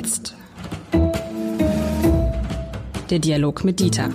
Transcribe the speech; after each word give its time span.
jetzt. 0.00 0.34
Der 3.10 3.18
Dialog 3.18 3.64
mit 3.64 3.80
Dieter. 3.80 4.08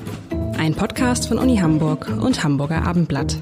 Ein 0.58 0.74
Podcast 0.74 1.28
von 1.28 1.38
Uni 1.38 1.58
Hamburg 1.58 2.08
und 2.08 2.44
Hamburger 2.44 2.82
Abendblatt. 2.82 3.38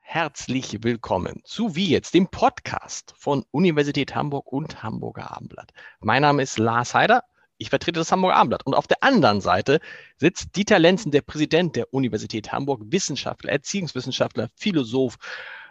Herzlich 0.00 0.82
willkommen 0.82 1.40
zu 1.44 1.74
Wie 1.74 1.88
jetzt, 1.88 2.12
dem 2.12 2.28
Podcast 2.28 3.14
von 3.16 3.46
Universität 3.50 4.14
Hamburg 4.14 4.52
und 4.52 4.82
Hamburger 4.82 5.34
Abendblatt. 5.34 5.72
Mein 6.00 6.20
Name 6.20 6.42
ist 6.42 6.58
Lars 6.58 6.92
Heider. 6.92 7.24
Ich 7.56 7.70
vertrete 7.70 7.98
das 8.00 8.12
Hamburger 8.12 8.36
Abendblatt. 8.36 8.66
Und 8.66 8.74
auf 8.74 8.88
der 8.88 9.02
anderen 9.02 9.40
Seite 9.40 9.80
sitzt 10.18 10.54
Dieter 10.54 10.78
Lenzen, 10.78 11.12
der 11.12 11.22
Präsident 11.22 11.76
der 11.76 11.94
Universität 11.94 12.52
Hamburg, 12.52 12.82
Wissenschaftler, 12.84 13.52
Erziehungswissenschaftler, 13.52 14.50
Philosoph, 14.54 15.16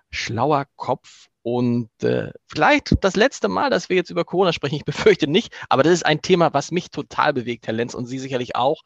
schlauer 0.09 0.65
Kopf 0.75 1.29
und 1.41 1.89
äh, 2.03 2.32
vielleicht 2.47 2.95
das 3.01 3.15
letzte 3.15 3.47
Mal, 3.47 3.69
dass 3.69 3.89
wir 3.89 3.95
jetzt 3.95 4.09
über 4.09 4.25
Corona 4.25 4.54
sprechen, 4.54 4.75
ich 4.75 4.86
befürchte 4.86 5.27
nicht, 5.27 5.54
aber 5.69 5.83
das 5.83 5.93
ist 5.93 6.05
ein 6.05 6.21
Thema, 6.21 6.54
was 6.54 6.71
mich 6.71 6.91
total 6.91 7.33
bewegt, 7.33 7.68
Herr 7.68 7.73
Lenz, 7.73 7.93
und 7.93 8.05
Sie 8.05 8.19
sicherlich 8.19 8.55
auch. 8.55 8.83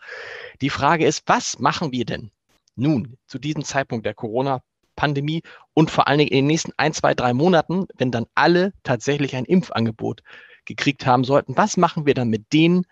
Die 0.62 0.70
Frage 0.70 1.06
ist, 1.06 1.24
was 1.26 1.60
machen 1.60 1.92
wir 1.92 2.06
denn 2.06 2.32
nun 2.76 3.18
zu 3.28 3.40
diesem 3.40 3.64
Zeitpunkt 3.64 4.06
der 4.06 4.14
Corona-Pandemie 4.14 5.42
und 5.74 5.92
vor 5.92 6.08
allen 6.08 6.20
Dingen 6.20 6.32
in 6.32 6.38
den 6.38 6.48
nächsten 6.48 6.74
ein, 6.78 6.94
zwei, 6.94 7.14
drei 7.14 7.34
Monaten, 7.34 7.88
wenn 7.96 8.12
dann 8.12 8.26
alle 8.36 8.74
tatsächlich 8.84 9.36
ein 9.36 9.46
Impfangebot 9.46 10.22
gekriegt 10.66 11.06
haben 11.06 11.24
sollten? 11.24 11.58
Was 11.58 11.78
machen 11.78 12.06
wir 12.06 12.14
dann 12.14 12.30
mit 12.30 12.54
denen, 12.54 12.86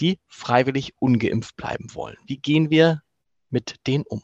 die 0.00 0.18
freiwillig 0.28 0.94
ungeimpft 0.98 1.56
bleiben 1.56 1.94
wollen? 1.94 2.16
Wie 2.26 2.38
gehen 2.38 2.70
wir 2.70 3.02
mit 3.50 3.76
denen 3.86 4.04
um? 4.08 4.22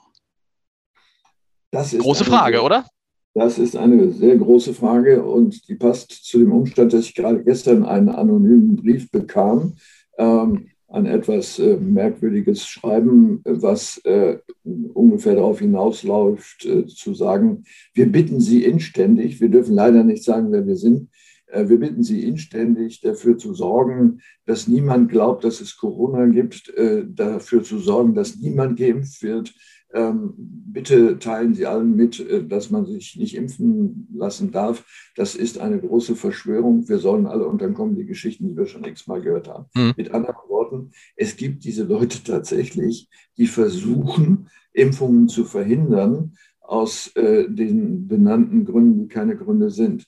Große 1.72 2.24
Frage, 2.24 2.62
oder? 2.62 2.86
Das 3.34 3.58
ist 3.58 3.76
eine 3.76 4.12
sehr 4.12 4.36
große 4.36 4.74
Frage 4.74 5.24
und 5.24 5.68
die 5.68 5.74
passt 5.74 6.12
zu 6.12 6.38
dem 6.38 6.52
Umstand, 6.52 6.92
dass 6.92 7.06
ich 7.06 7.16
gerade 7.16 7.42
gestern 7.42 7.84
einen 7.84 8.08
anonymen 8.08 8.76
Brief 8.76 9.10
bekam, 9.10 9.74
ähm, 10.18 10.68
ein 10.86 11.06
etwas 11.06 11.58
äh, 11.58 11.76
merkwürdiges 11.76 12.64
Schreiben, 12.64 13.40
was 13.44 13.98
äh, 14.04 14.38
ungefähr 14.62 15.34
darauf 15.34 15.58
hinausläuft, 15.58 16.64
äh, 16.64 16.86
zu 16.86 17.14
sagen, 17.14 17.64
wir 17.92 18.10
bitten 18.12 18.40
Sie 18.40 18.62
inständig, 18.62 19.40
wir 19.40 19.48
dürfen 19.48 19.74
leider 19.74 20.04
nicht 20.04 20.22
sagen, 20.22 20.52
wer 20.52 20.64
wir 20.64 20.76
sind, 20.76 21.08
äh, 21.48 21.68
wir 21.68 21.80
bitten 21.80 22.04
Sie 22.04 22.22
inständig 22.22 23.00
dafür 23.00 23.36
zu 23.36 23.52
sorgen, 23.52 24.20
dass 24.46 24.68
niemand 24.68 25.10
glaubt, 25.10 25.42
dass 25.42 25.60
es 25.60 25.76
Corona 25.76 26.26
gibt, 26.26 26.68
äh, 26.76 27.04
dafür 27.04 27.64
zu 27.64 27.80
sorgen, 27.80 28.14
dass 28.14 28.36
niemand 28.36 28.78
geimpft 28.78 29.24
wird, 29.24 29.52
bitte 29.94 31.18
teilen 31.18 31.54
Sie 31.54 31.66
allen 31.66 31.96
mit, 31.96 32.20
äh, 32.20 32.44
dass 32.44 32.70
man 32.70 32.84
sich 32.84 33.16
nicht 33.16 33.36
impfen 33.36 34.08
lassen 34.14 34.50
darf. 34.50 34.84
Das 35.16 35.34
ist 35.34 35.58
eine 35.58 35.80
große 35.80 36.16
Verschwörung. 36.16 36.88
Wir 36.88 36.98
sollen 36.98 37.26
alle, 37.26 37.46
und 37.46 37.62
dann 37.62 37.74
kommen 37.74 37.96
die 37.96 38.04
Geschichten, 38.04 38.48
die 38.48 38.56
wir 38.56 38.66
schon 38.66 38.84
x-mal 38.84 39.22
gehört 39.22 39.48
haben. 39.48 39.66
Mhm. 39.74 39.94
Mit 39.96 40.12
anderen 40.12 40.48
Worten, 40.48 40.90
es 41.16 41.36
gibt 41.36 41.64
diese 41.64 41.84
Leute 41.84 42.22
tatsächlich, 42.22 43.08
die 43.38 43.46
versuchen, 43.46 44.48
Impfungen 44.72 45.28
zu 45.28 45.44
verhindern, 45.44 46.32
aus 46.60 47.14
äh, 47.14 47.48
den 47.48 48.08
benannten 48.08 48.64
Gründen, 48.64 49.02
die 49.02 49.08
keine 49.08 49.36
Gründe 49.36 49.70
sind. 49.70 50.06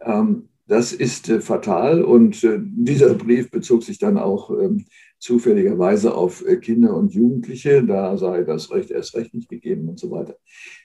Ähm, 0.00 0.48
das 0.66 0.92
ist 0.92 1.28
äh, 1.28 1.40
fatal 1.40 2.02
und 2.02 2.42
äh, 2.44 2.58
dieser 2.60 3.14
Brief 3.14 3.50
bezog 3.50 3.82
sich 3.82 3.98
dann 3.98 4.16
auch 4.16 4.50
ähm, 4.50 4.86
zufälligerweise 5.24 6.14
auf 6.14 6.46
äh, 6.46 6.56
Kinder 6.58 6.94
und 6.94 7.14
Jugendliche, 7.14 7.82
da 7.82 8.14
sei 8.18 8.44
das 8.44 8.70
Recht 8.70 8.90
erst 8.90 9.16
recht 9.16 9.32
nicht 9.32 9.48
gegeben 9.48 9.88
und 9.88 9.98
so 9.98 10.10
weiter. 10.10 10.36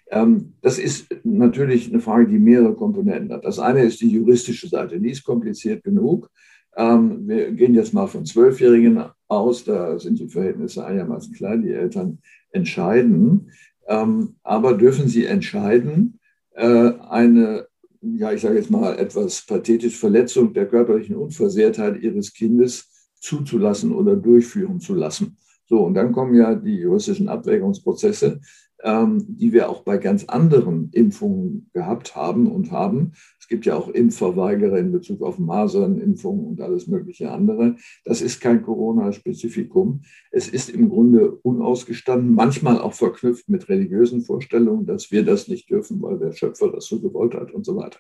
Ähm, 0.10 0.54
das 0.62 0.80
ist 0.80 1.08
natürlich 1.26 1.90
eine 1.90 2.00
Frage, 2.00 2.28
die 2.28 2.40
mehrere 2.40 2.74
Komponenten 2.74 3.34
hat. 3.34 3.44
Das 3.44 3.60
eine 3.60 3.84
ist 3.84 4.00
die 4.00 4.08
juristische 4.08 4.70
Seite, 4.70 4.98
die 4.98 5.12
ist 5.12 5.26
kompliziert 5.26 5.84
genug. 5.84 6.32
Ähm, 6.78 7.28
wir 7.28 7.52
gehen 7.52 7.76
jetzt 7.76 7.94
mal 7.94 8.08
von 8.08 8.26
Zwölfjährigen 8.26 9.04
aus, 9.28 9.66
da 9.66 10.00
sind 10.00 10.20
die 10.20 10.30
Verhältnisse 10.30 10.86
einigermaßen 10.86 11.34
klein, 11.34 11.62
die 11.62 11.74
Eltern 11.74 12.20
entscheiden. 12.52 13.52
Ähm, 13.90 14.36
aber 14.44 14.76
dürfen 14.76 15.10
sie 15.10 15.26
entscheiden, 15.26 16.18
äh, 16.56 16.94
eine 17.10 17.68
ja, 18.02 18.32
ich 18.32 18.40
sage 18.40 18.56
jetzt 18.56 18.72
mal 18.72 18.98
etwas 18.98 19.46
pathetisch, 19.46 19.98
Verletzung 19.98 20.54
der 20.54 20.68
körperlichen 20.68 21.18
Unversehrtheit 21.18 22.02
ihres 22.02 22.32
Kindes 22.32 22.90
zuzulassen 23.20 23.92
oder 23.92 24.16
durchführen 24.16 24.80
zu 24.80 24.96
lassen. 24.96 25.38
So, 25.66 25.82
und 25.82 25.94
dann 25.94 26.12
kommen 26.12 26.34
ja 26.34 26.56
die 26.56 26.78
juristischen 26.78 27.30
Abwägungsprozesse, 27.30 28.42
ähm, 28.84 29.26
die 29.28 29.54
wir 29.54 29.70
auch 29.70 29.84
bei 29.84 29.98
ganz 29.98 30.26
anderen 30.26 30.90
Impfungen 30.94 31.70
gehabt 31.74 32.16
haben 32.16 32.50
und 32.52 32.72
haben. 32.72 33.12
Es 33.40 33.48
gibt 33.48 33.66
ja 33.66 33.76
auch 33.76 33.90
Impfverweigerer 33.90 34.78
in 34.78 34.92
Bezug 34.92 35.22
auf 35.22 35.38
Masernimpfungen 35.38 36.46
und 36.46 36.62
alles 36.62 36.88
mögliche 36.88 37.32
andere. 37.32 37.76
Das 38.06 38.22
ist 38.22 38.40
kein 38.40 38.62
Corona-Spezifikum. 38.64 40.02
Es 40.32 40.48
ist 40.48 40.70
im 40.70 40.90
Grunde 40.90 41.32
unausgestanden, 41.32 42.34
manchmal 42.34 42.80
auch 42.80 42.94
verknüpft 42.94 43.50
mit 43.50 43.70
religiösen 43.70 44.22
Vorstellungen, 44.22 44.86
dass 44.86 45.12
wir 45.12 45.24
das 45.24 45.48
nicht 45.48 45.70
dürfen, 45.70 46.02
weil 46.02 46.18
der 46.18 46.32
Schöpfer 46.32 46.72
das 46.72 46.86
so 46.86 47.02
gewollt 47.02 47.36
hat 47.36 47.52
und 47.52 47.66
so 47.66 47.76
weiter. 47.76 48.00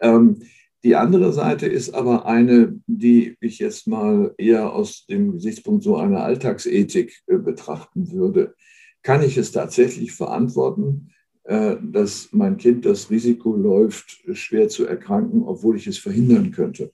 Ähm, 0.00 0.40
die 0.86 0.94
andere 0.94 1.32
Seite 1.32 1.66
ist 1.66 1.94
aber 1.96 2.26
eine, 2.26 2.80
die 2.86 3.36
ich 3.40 3.58
jetzt 3.58 3.88
mal 3.88 4.32
eher 4.38 4.72
aus 4.72 5.04
dem 5.06 5.32
Gesichtspunkt 5.32 5.82
so 5.82 5.96
einer 5.96 6.22
Alltagsethik 6.22 7.24
äh, 7.26 7.38
betrachten 7.38 8.12
würde. 8.12 8.54
Kann 9.02 9.20
ich 9.20 9.36
es 9.36 9.50
tatsächlich 9.50 10.12
verantworten, 10.12 11.10
äh, 11.42 11.74
dass 11.82 12.28
mein 12.30 12.56
Kind 12.56 12.86
das 12.86 13.10
Risiko 13.10 13.56
läuft, 13.56 14.22
schwer 14.34 14.68
zu 14.68 14.86
erkranken, 14.86 15.42
obwohl 15.42 15.76
ich 15.76 15.88
es 15.88 15.98
verhindern 15.98 16.52
könnte? 16.52 16.92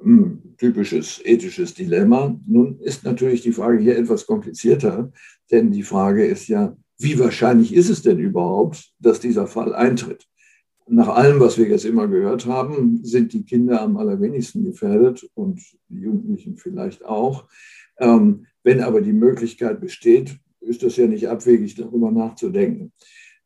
Hm, 0.00 0.54
typisches 0.56 1.20
ethisches 1.24 1.74
Dilemma. 1.74 2.38
Nun 2.46 2.78
ist 2.78 3.02
natürlich 3.02 3.42
die 3.42 3.50
Frage 3.50 3.82
hier 3.82 3.98
etwas 3.98 4.24
komplizierter, 4.24 5.10
denn 5.50 5.72
die 5.72 5.82
Frage 5.82 6.24
ist 6.24 6.46
ja, 6.46 6.76
wie 6.96 7.18
wahrscheinlich 7.18 7.74
ist 7.74 7.90
es 7.90 8.02
denn 8.02 8.20
überhaupt, 8.20 8.92
dass 9.00 9.18
dieser 9.18 9.48
Fall 9.48 9.74
eintritt? 9.74 10.28
Nach 10.88 11.08
allem, 11.08 11.40
was 11.40 11.58
wir 11.58 11.66
jetzt 11.68 11.84
immer 11.84 12.06
gehört 12.06 12.46
haben, 12.46 13.04
sind 13.04 13.32
die 13.32 13.44
Kinder 13.44 13.82
am 13.82 13.96
allerwenigsten 13.96 14.64
gefährdet 14.64 15.28
und 15.34 15.60
die 15.88 16.00
Jugendlichen 16.00 16.56
vielleicht 16.56 17.04
auch. 17.04 17.44
Ähm, 17.98 18.46
wenn 18.62 18.80
aber 18.80 19.00
die 19.00 19.12
Möglichkeit 19.12 19.80
besteht, 19.80 20.38
ist 20.60 20.82
das 20.82 20.96
ja 20.96 21.06
nicht 21.06 21.28
abwegig, 21.28 21.74
darüber 21.74 22.10
nachzudenken. 22.10 22.92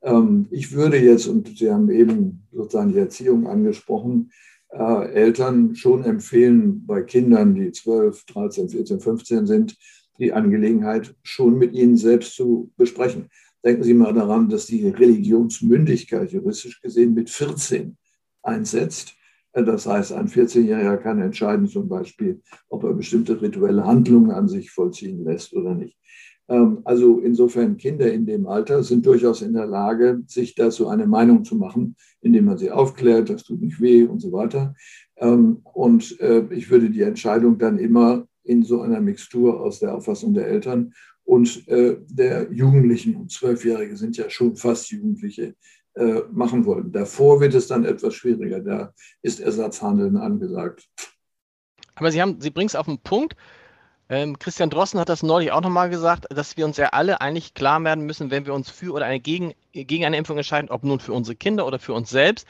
Ähm, 0.02 0.48
ich 0.50 0.72
würde 0.72 0.98
jetzt, 0.98 1.26
und 1.26 1.56
Sie 1.56 1.70
haben 1.70 1.90
eben 1.90 2.46
sozusagen 2.52 2.92
die 2.92 2.98
Erziehung 2.98 3.46
angesprochen, 3.46 4.30
äh, 4.70 5.12
Eltern 5.12 5.74
schon 5.74 6.04
empfehlen, 6.04 6.86
bei 6.86 7.02
Kindern, 7.02 7.54
die 7.54 7.72
12, 7.72 8.24
13, 8.26 8.68
14, 8.68 9.00
15 9.00 9.46
sind, 9.46 9.76
die 10.18 10.32
Angelegenheit 10.32 11.14
schon 11.22 11.58
mit 11.58 11.72
ihnen 11.72 11.96
selbst 11.96 12.34
zu 12.34 12.70
besprechen. 12.76 13.30
Denken 13.64 13.82
Sie 13.82 13.94
mal 13.94 14.12
daran, 14.12 14.48
dass 14.48 14.66
die 14.66 14.88
Religionsmündigkeit 14.88 16.32
juristisch 16.32 16.80
gesehen 16.80 17.14
mit 17.14 17.28
14 17.28 17.96
einsetzt. 18.42 19.14
Das 19.52 19.86
heißt, 19.86 20.12
ein 20.12 20.28
14-Jähriger 20.28 20.96
kann 20.96 21.20
entscheiden, 21.20 21.66
zum 21.66 21.88
Beispiel, 21.88 22.40
ob 22.68 22.84
er 22.84 22.94
bestimmte 22.94 23.42
rituelle 23.42 23.84
Handlungen 23.84 24.30
an 24.30 24.48
sich 24.48 24.70
vollziehen 24.70 25.24
lässt 25.24 25.52
oder 25.54 25.74
nicht. 25.74 25.98
Ähm, 26.50 26.80
also 26.84 27.20
insofern 27.20 27.76
Kinder 27.76 28.12
in 28.12 28.26
dem 28.26 28.46
Alter 28.46 28.82
sind 28.82 29.06
durchaus 29.06 29.40
in 29.40 29.54
der 29.54 29.66
Lage, 29.66 30.22
sich 30.26 30.54
dazu 30.54 30.88
eine 30.88 31.06
Meinung 31.06 31.44
zu 31.44 31.56
machen, 31.56 31.96
indem 32.20 32.46
man 32.46 32.58
sie 32.58 32.70
aufklärt, 32.70 33.30
das 33.30 33.44
tut 33.44 33.60
nicht 33.62 33.80
weh 33.80 34.04
und 34.04 34.20
so 34.20 34.32
weiter. 34.32 34.74
Ähm, 35.16 35.60
und 35.64 36.20
äh, 36.20 36.46
ich 36.50 36.70
würde 36.70 36.90
die 36.90 37.02
Entscheidung 37.02 37.58
dann 37.58 37.78
immer 37.78 38.26
in 38.42 38.62
so 38.62 38.80
einer 38.80 39.00
Mixtur 39.00 39.60
aus 39.60 39.78
der 39.80 39.94
Auffassung 39.94 40.34
der 40.34 40.48
Eltern 40.48 40.92
und 41.30 41.68
äh, 41.68 41.96
der 42.08 42.50
Jugendlichen 42.50 43.14
und 43.14 43.30
Zwölfjährige 43.30 43.96
sind 43.96 44.16
ja 44.16 44.28
schon 44.28 44.56
fast 44.56 44.90
Jugendliche, 44.90 45.54
äh, 45.94 46.22
machen 46.32 46.64
wollen. 46.64 46.90
Davor 46.90 47.40
wird 47.40 47.54
es 47.54 47.68
dann 47.68 47.84
etwas 47.84 48.14
schwieriger. 48.14 48.58
Da 48.58 48.92
ist 49.22 49.38
Ersatzhandeln 49.38 50.16
angesagt. 50.16 50.88
Aber 51.94 52.10
Sie, 52.10 52.20
Sie 52.40 52.50
bringen 52.50 52.66
es 52.66 52.74
auf 52.74 52.86
den 52.86 52.98
Punkt. 52.98 53.36
Ähm, 54.08 54.40
Christian 54.40 54.70
Drossen 54.70 54.98
hat 54.98 55.08
das 55.08 55.22
neulich 55.22 55.52
auch 55.52 55.60
nochmal 55.60 55.88
gesagt, 55.88 56.26
dass 56.30 56.56
wir 56.56 56.64
uns 56.64 56.78
ja 56.78 56.88
alle 56.88 57.20
eigentlich 57.20 57.54
klar 57.54 57.82
werden 57.84 58.06
müssen, 58.06 58.32
wenn 58.32 58.44
wir 58.44 58.54
uns 58.54 58.68
für 58.68 58.92
oder 58.92 59.04
eine 59.04 59.20
gegen, 59.20 59.54
gegen 59.72 60.04
eine 60.04 60.16
Impfung 60.16 60.36
entscheiden, 60.36 60.68
ob 60.68 60.82
nun 60.82 60.98
für 60.98 61.12
unsere 61.12 61.36
Kinder 61.36 61.64
oder 61.64 61.78
für 61.78 61.92
uns 61.92 62.10
selbst, 62.10 62.44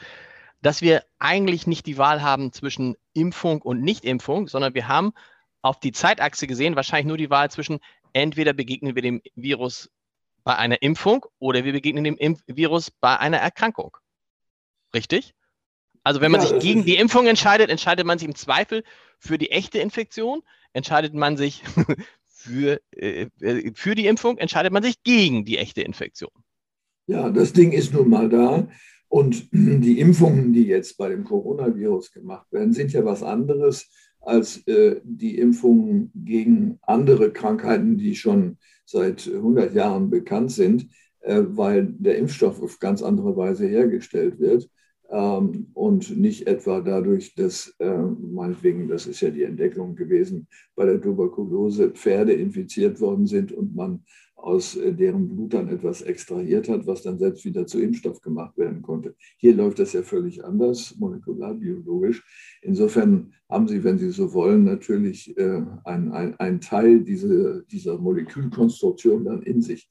dass 0.63 0.81
wir 0.81 1.03
eigentlich 1.19 1.67
nicht 1.67 1.85
die 1.85 1.99
Wahl 1.99 2.23
haben 2.23 2.51
zwischen 2.51 2.95
Impfung 3.13 3.61
und 3.61 3.83
Nichtimpfung, 3.83 4.47
sondern 4.47 4.73
wir 4.73 4.87
haben 4.87 5.13
auf 5.61 5.79
die 5.79 5.91
Zeitachse 5.91 6.47
gesehen 6.47 6.75
wahrscheinlich 6.75 7.07
nur 7.07 7.17
die 7.17 7.29
Wahl 7.29 7.51
zwischen 7.51 7.79
entweder 8.13 8.53
begegnen 8.53 8.95
wir 8.95 9.01
dem 9.01 9.21
Virus 9.35 9.89
bei 10.43 10.55
einer 10.55 10.81
Impfung 10.81 11.25
oder 11.39 11.63
wir 11.63 11.71
begegnen 11.71 12.03
dem 12.03 12.17
Impf 12.17 12.41
Virus 12.47 12.91
bei 12.91 13.17
einer 13.17 13.37
Erkrankung. 13.37 13.97
Richtig? 14.93 15.33
Also 16.03 16.21
wenn 16.21 16.31
man 16.31 16.41
ja, 16.41 16.47
sich 16.47 16.59
gegen 16.59 16.83
die 16.83 16.95
Impfung 16.95 17.27
entscheidet, 17.27 17.69
entscheidet 17.69 18.05
man 18.05 18.17
sich 18.17 18.27
im 18.27 18.35
Zweifel 18.35 18.83
für 19.19 19.37
die 19.37 19.51
echte 19.51 19.79
Infektion, 19.79 20.41
entscheidet 20.73 21.13
man 21.13 21.37
sich 21.37 21.63
für, 22.25 22.81
äh, 22.91 23.27
äh, 23.39 23.71
für 23.75 23.93
die 23.93 24.07
Impfung, 24.07 24.37
entscheidet 24.37 24.73
man 24.73 24.81
sich 24.81 25.03
gegen 25.03 25.45
die 25.45 25.57
echte 25.57 25.81
Infektion. 25.81 26.31
Ja, 27.07 27.29
das 27.29 27.53
Ding 27.53 27.71
ist 27.71 27.93
nun 27.93 28.09
mal 28.09 28.29
da. 28.29 28.67
Und 29.09 29.49
die 29.51 29.99
Impfungen, 29.99 30.53
die 30.53 30.65
jetzt 30.65 30.97
bei 30.97 31.09
dem 31.09 31.23
Coronavirus 31.23 32.11
gemacht 32.11 32.51
werden, 32.51 32.73
sind 32.73 32.93
ja 32.93 33.05
was 33.05 33.21
anderes 33.21 33.89
als 34.21 34.65
äh, 34.67 35.01
die 35.03 35.37
Impfungen 35.37 36.11
gegen 36.15 36.79
andere 36.81 37.31
Krankheiten, 37.31 37.97
die 37.97 38.15
schon 38.15 38.57
seit 38.85 39.27
100 39.27 39.73
Jahren 39.73 40.09
bekannt 40.09 40.51
sind, 40.51 40.87
äh, 41.21 41.41
weil 41.45 41.93
der 41.97 42.17
Impfstoff 42.17 42.61
auf 42.61 42.79
ganz 42.79 43.01
andere 43.01 43.35
Weise 43.35 43.65
hergestellt 43.67 44.39
wird 44.39 44.69
ähm, 45.11 45.67
und 45.73 46.17
nicht 46.17 46.47
etwa 46.47 46.79
dadurch, 46.79 47.35
dass 47.35 47.75
äh, 47.79 47.97
meinetwegen, 47.97 48.87
das 48.87 49.07
ist 49.07 49.21
ja 49.21 49.29
die 49.29 49.43
Entdeckung 49.43 49.95
gewesen, 49.95 50.47
bei 50.75 50.85
der 50.85 51.01
Tuberkulose 51.01 51.91
Pferde 51.91 52.33
infiziert 52.33 52.99
worden 53.01 53.27
sind 53.27 53.51
und 53.51 53.75
man 53.75 54.03
aus 54.35 54.75
äh, 54.75 54.93
deren 54.93 55.29
Blut 55.29 55.53
dann 55.53 55.67
etwas 55.67 56.01
extrahiert 56.01 56.69
hat, 56.69 56.87
was 56.87 57.03
dann 57.03 57.19
selbst 57.19 57.45
wieder 57.45 57.67
zu 57.67 57.79
Impfstoff 57.81 58.21
gemacht 58.21 58.57
werden 58.57 58.81
konnte. 58.81 59.15
Hier 59.37 59.53
läuft 59.53 59.79
das 59.79 59.93
ja 59.93 60.01
völlig 60.01 60.43
anders, 60.43 60.95
molekularbiologisch. 60.97 62.23
Insofern 62.61 63.33
haben 63.49 63.67
Sie, 63.67 63.83
wenn 63.83 63.99
Sie 63.99 64.11
so 64.11 64.33
wollen, 64.33 64.63
natürlich 64.63 65.37
äh, 65.37 65.61
einen 65.83 66.11
ein 66.11 66.61
Teil 66.61 67.01
diese, 67.01 67.63
dieser 67.69 67.97
Molekülkonstruktion 67.97 69.25
dann 69.25 69.43
in 69.43 69.61
sich. 69.61 69.89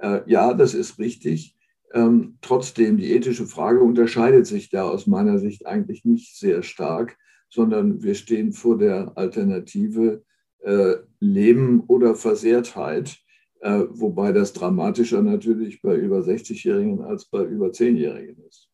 Äh, 0.00 0.20
ja, 0.26 0.54
das 0.54 0.74
ist 0.74 0.98
richtig. 0.98 1.53
Ähm, 1.94 2.38
trotzdem, 2.42 2.98
die 2.98 3.12
ethische 3.12 3.46
Frage 3.46 3.80
unterscheidet 3.80 4.46
sich 4.46 4.68
da 4.68 4.82
aus 4.82 5.06
meiner 5.06 5.38
Sicht 5.38 5.64
eigentlich 5.64 6.04
nicht 6.04 6.36
sehr 6.36 6.62
stark, 6.62 7.16
sondern 7.48 8.02
wir 8.02 8.14
stehen 8.14 8.52
vor 8.52 8.76
der 8.76 9.16
Alternative 9.16 10.22
äh, 10.58 10.96
Leben 11.20 11.84
oder 11.86 12.14
Versehrtheit 12.14 13.24
äh, 13.64 13.86
wobei 13.88 14.32
das 14.32 14.52
dramatischer 14.52 15.22
natürlich 15.22 15.80
bei 15.80 15.94
über 15.96 16.18
60-Jährigen 16.18 17.02
als 17.02 17.24
bei 17.24 17.42
über 17.42 17.68
10-Jährigen 17.68 18.36
ist. 18.46 18.68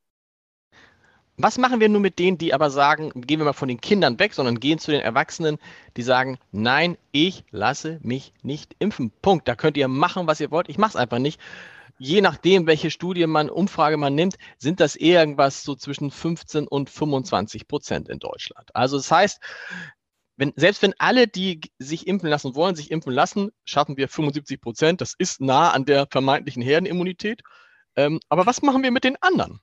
Was 1.37 1.59
machen 1.59 1.79
wir 1.79 1.89
nun 1.89 2.03
mit 2.03 2.19
denen, 2.19 2.39
die 2.39 2.53
aber 2.53 2.71
sagen, 2.71 3.13
gehen 3.15 3.39
wir 3.39 3.45
mal 3.45 3.53
von 3.53 3.69
den 3.69 3.81
Kindern 3.81 4.19
weg, 4.19 4.35
sondern 4.35 4.59
gehen 4.59 4.81
zu 4.81 4.91
den 4.91 5.01
Erwachsenen, 5.01 5.59
die 5.97 6.03
sagen, 6.03 6.39
nein, 6.51 6.99
ich 7.13 7.45
lasse 7.53 8.01
mich 8.03 8.35
nicht 8.43 8.75
impfen. 8.81 9.13
Punkt. 9.23 9.47
Da 9.47 9.55
könnt 9.55 9.77
ihr 9.77 9.87
machen, 9.87 10.27
was 10.27 10.41
ihr 10.41 10.51
wollt. 10.51 10.69
Ich 10.69 10.77
mache 10.77 10.91
es 10.91 10.97
einfach 10.97 11.21
nicht. 11.21 11.41
Je 12.03 12.23
nachdem, 12.23 12.67
welche 12.67 12.91
Studie 12.91 13.27
man, 13.27 13.51
Umfrage 13.51 13.99
man 13.99 14.15
nimmt, 14.15 14.37
sind 14.57 14.81
das 14.81 14.97
irgendwas 14.97 15.63
so 15.63 15.75
zwischen 15.75 16.11
15 16.11 16.67
und 16.67 16.89
25 16.89 17.69
Prozent 17.69 18.09
in 18.09 18.19
Deutschland. 18.19 18.75
Also 18.75 18.97
das 18.97 19.13
heißt, 19.13 19.39
wenn, 20.39 20.55
selbst 20.57 20.81
wenn 20.81 20.95
alle, 20.97 21.29
die 21.29 21.61
sich 21.79 22.07
impfen 22.07 22.31
lassen 22.31 22.55
wollen, 22.55 22.75
sich 22.75 22.91
impfen 22.91 23.13
lassen, 23.13 23.51
schaffen 23.67 23.99
wir 23.99 24.09
75 24.09 24.63
Prozent. 24.63 25.03
Das 25.03 25.15
ist 25.19 25.43
nah 25.43 25.73
an 25.73 25.85
der 25.85 26.07
vermeintlichen 26.11 26.63
Herdenimmunität. 26.63 27.43
Ähm, 27.97 28.19
aber 28.31 28.47
was 28.47 28.63
machen 28.63 28.83
wir 28.83 28.93
mit 28.93 29.05
den 29.05 29.17
anderen? 29.21 29.61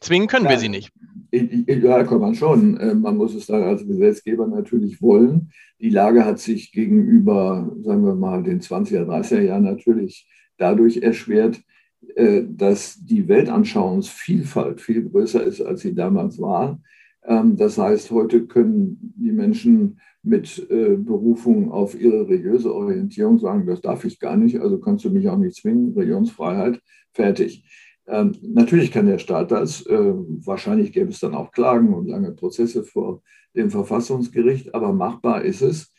Zwingen 0.00 0.28
können 0.28 0.44
ja, 0.44 0.50
wir 0.50 0.58
sie 0.58 0.68
nicht. 0.68 0.92
Ja, 1.32 2.04
kann 2.04 2.20
man 2.20 2.34
schon. 2.34 2.78
Ähm, 2.78 3.00
man 3.00 3.16
muss 3.16 3.34
es 3.34 3.46
dann 3.46 3.62
als 3.62 3.86
Gesetzgeber 3.86 4.46
natürlich 4.46 5.00
wollen. 5.00 5.50
Die 5.80 5.88
Lage 5.88 6.26
hat 6.26 6.40
sich 6.40 6.72
gegenüber, 6.72 7.74
sagen 7.80 8.04
wir 8.04 8.14
mal, 8.14 8.42
den 8.42 8.60
20er, 8.60 9.06
30er 9.06 9.40
Jahren 9.40 9.64
natürlich 9.64 10.28
dadurch 10.56 10.98
erschwert, 10.98 11.60
äh, 12.16 12.42
dass 12.46 12.98
die 13.04 13.28
Weltanschauungsvielfalt 13.28 14.80
viel 14.80 15.08
größer 15.08 15.42
ist, 15.42 15.60
als 15.60 15.80
sie 15.80 15.94
damals 15.94 16.40
war. 16.40 16.80
Ähm, 17.24 17.56
das 17.56 17.78
heißt, 17.78 18.10
heute 18.10 18.46
können 18.46 19.14
die 19.16 19.32
Menschen 19.32 20.00
mit 20.22 20.70
äh, 20.70 20.96
Berufung 20.96 21.72
auf 21.72 21.98
ihre 21.98 22.28
religiöse 22.28 22.74
Orientierung 22.74 23.38
sagen, 23.38 23.66
das 23.66 23.80
darf 23.80 24.04
ich 24.04 24.18
gar 24.18 24.36
nicht, 24.36 24.60
also 24.60 24.78
kannst 24.78 25.04
du 25.04 25.10
mich 25.10 25.28
auch 25.28 25.38
nicht 25.38 25.56
zwingen, 25.56 25.94
Religionsfreiheit, 25.94 26.80
fertig. 27.12 27.64
Ähm, 28.06 28.32
natürlich 28.42 28.92
kann 28.92 29.06
der 29.06 29.18
Staat 29.18 29.50
das, 29.50 29.86
äh, 29.86 30.12
wahrscheinlich 30.14 30.92
gäbe 30.92 31.10
es 31.10 31.20
dann 31.20 31.34
auch 31.34 31.52
Klagen 31.52 31.94
und 31.94 32.06
lange 32.06 32.32
Prozesse 32.32 32.84
vor 32.84 33.22
dem 33.56 33.70
Verfassungsgericht, 33.70 34.74
aber 34.74 34.92
machbar 34.92 35.42
ist 35.42 35.62
es. 35.62 35.92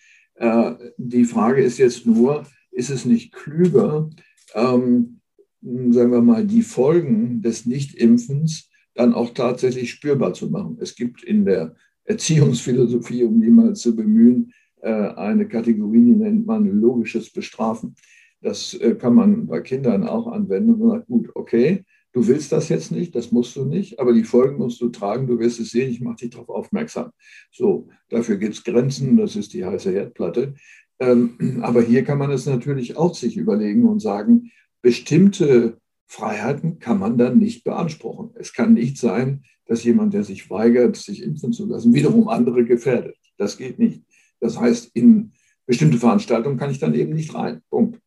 Die 0.98 1.24
Frage 1.24 1.63
ist 1.63 1.78
jetzt 1.78 2.06
nur, 2.06 2.44
ist 2.72 2.90
es 2.90 3.06
nicht 3.06 3.31
klüger, 3.31 4.10
ähm, 4.53 5.19
sagen 5.62 6.12
wir 6.12 6.21
mal, 6.21 6.45
die 6.45 6.62
Folgen 6.62 7.42
des 7.42 7.65
Nichtimpfens 7.65 8.69
dann 8.94 9.13
auch 9.13 9.33
tatsächlich 9.33 9.92
spürbar 9.92 10.33
zu 10.33 10.50
machen. 10.50 10.77
Es 10.80 10.95
gibt 10.95 11.24
in 11.24 11.45
der 11.45 11.75
Erziehungsphilosophie, 12.06 13.24
um 13.24 13.42
die 13.42 13.50
mal 13.50 13.75
zu 13.75 13.95
bemühen, 13.95 14.53
äh, 14.81 14.92
eine 14.92 15.47
Kategorie, 15.47 16.06
die 16.06 16.15
nennt 16.15 16.45
man 16.45 16.65
logisches 16.80 17.31
Bestrafen. 17.31 17.95
Das 18.42 18.75
äh, 18.75 18.95
kann 18.95 19.15
man 19.15 19.47
bei 19.47 19.62
Kindern 19.62 20.07
auch 20.07 20.27
anwenden 20.27 20.75
und 20.75 20.89
sagt, 20.89 21.07
gut, 21.07 21.30
okay, 21.33 21.83
du 22.13 22.27
willst 22.27 22.51
das 22.51 22.69
jetzt 22.69 22.91
nicht, 22.91 23.15
das 23.15 23.31
musst 23.31 23.56
du 23.56 23.65
nicht, 23.65 24.00
aber 24.00 24.13
die 24.13 24.24
Folgen 24.24 24.57
musst 24.57 24.80
du 24.80 24.89
tragen, 24.89 25.27
du 25.27 25.39
wirst 25.39 25.59
es 25.59 25.71
sehen, 25.71 25.89
ich 25.89 26.01
mache 26.01 26.18
dich 26.18 26.30
darauf 26.30 26.50
aufmerksam. 26.50 27.12
So, 27.51 27.89
dafür 28.09 28.38
gibt 28.38 28.53
es 28.53 28.63
Grenzen, 28.63 29.18
das 29.18 29.36
ist 29.36 29.53
die 29.53 29.65
heiße 29.65 29.91
Herdplatte. 29.91 30.53
Ähm, 31.00 31.59
aber 31.62 31.81
hier 31.81 32.03
kann 32.03 32.18
man 32.18 32.31
es 32.31 32.45
natürlich 32.45 32.97
auch 32.97 33.15
sich 33.15 33.38
überlegen 33.38 33.86
und 33.86 34.00
sagen, 34.00 34.51
bestimmte 34.81 35.77
Freiheiten 36.07 36.80
kann 36.80 37.00
man 37.00 37.18
dann 37.18 37.39
nicht 37.39 37.63
beanspruchen. 37.63 38.31
Es 38.36 38.53
kann 38.53 38.74
nicht 38.74 38.97
sein, 38.97 39.44
dass 39.65 39.83
jemand, 39.83 40.13
der 40.13 40.24
sich 40.24 40.50
weigert, 40.50 40.95
sich 40.95 41.24
impfen 41.24 41.51
zu 41.51 41.65
lassen, 41.65 41.94
wiederum 41.94 42.27
andere 42.27 42.63
gefährdet. 42.65 43.18
Das 43.38 43.57
geht 43.57 43.80
nicht. 43.80 44.03
Das 44.39 44.59
heißt, 44.59 44.92
in 44.94 45.31
bestimmte 45.65 45.97
Veranstaltungen 45.97 46.57
kann 46.57 46.69
ich 46.69 46.80
dann 46.80 46.94
eben 46.94 47.13
nicht 47.13 47.33
rein. 47.33 47.62
Punkt. 47.69 48.00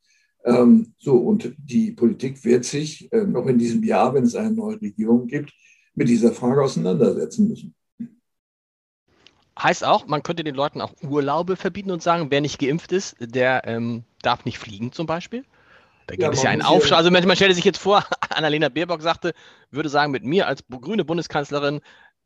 Ähm, 0.44 0.94
so, 0.98 1.16
und 1.16 1.52
die 1.58 1.92
Politik 1.92 2.44
wird 2.44 2.64
sich 2.64 3.12
äh, 3.12 3.24
noch 3.24 3.46
in 3.46 3.58
diesem 3.58 3.82
Jahr, 3.82 4.14
wenn 4.14 4.24
es 4.24 4.36
eine 4.36 4.52
neue 4.54 4.80
Regierung 4.80 5.26
gibt, 5.26 5.52
mit 5.94 6.08
dieser 6.08 6.32
Frage 6.32 6.62
auseinandersetzen 6.62 7.48
müssen. 7.48 7.74
Heißt 9.60 9.84
auch, 9.84 10.06
man 10.06 10.22
könnte 10.22 10.44
den 10.44 10.54
Leuten 10.54 10.80
auch 10.80 10.92
Urlaube 11.02 11.56
verbieten 11.56 11.90
und 11.90 12.02
sagen, 12.02 12.30
wer 12.30 12.40
nicht 12.40 12.60
geimpft 12.60 12.92
ist, 12.92 13.16
der 13.18 13.62
ähm, 13.66 14.04
darf 14.22 14.44
nicht 14.44 14.58
fliegen 14.58 14.92
zum 14.92 15.06
Beispiel? 15.06 15.44
Da 16.06 16.14
gibt 16.14 16.22
ja, 16.22 16.30
es 16.30 16.42
ja 16.42 16.50
einen 16.50 16.62
Aufschrei. 16.62 16.96
Also 16.96 17.10
man, 17.10 17.26
man 17.26 17.36
stelle 17.36 17.54
sich 17.54 17.64
jetzt 17.64 17.78
vor, 17.78 18.04
Annalena 18.30 18.68
Baerbock 18.68 19.02
sagte, 19.02 19.34
würde 19.70 19.88
sagen, 19.88 20.12
mit 20.12 20.24
mir 20.24 20.46
als 20.46 20.64
grüne 20.68 21.04
Bundeskanzlerin 21.04 21.80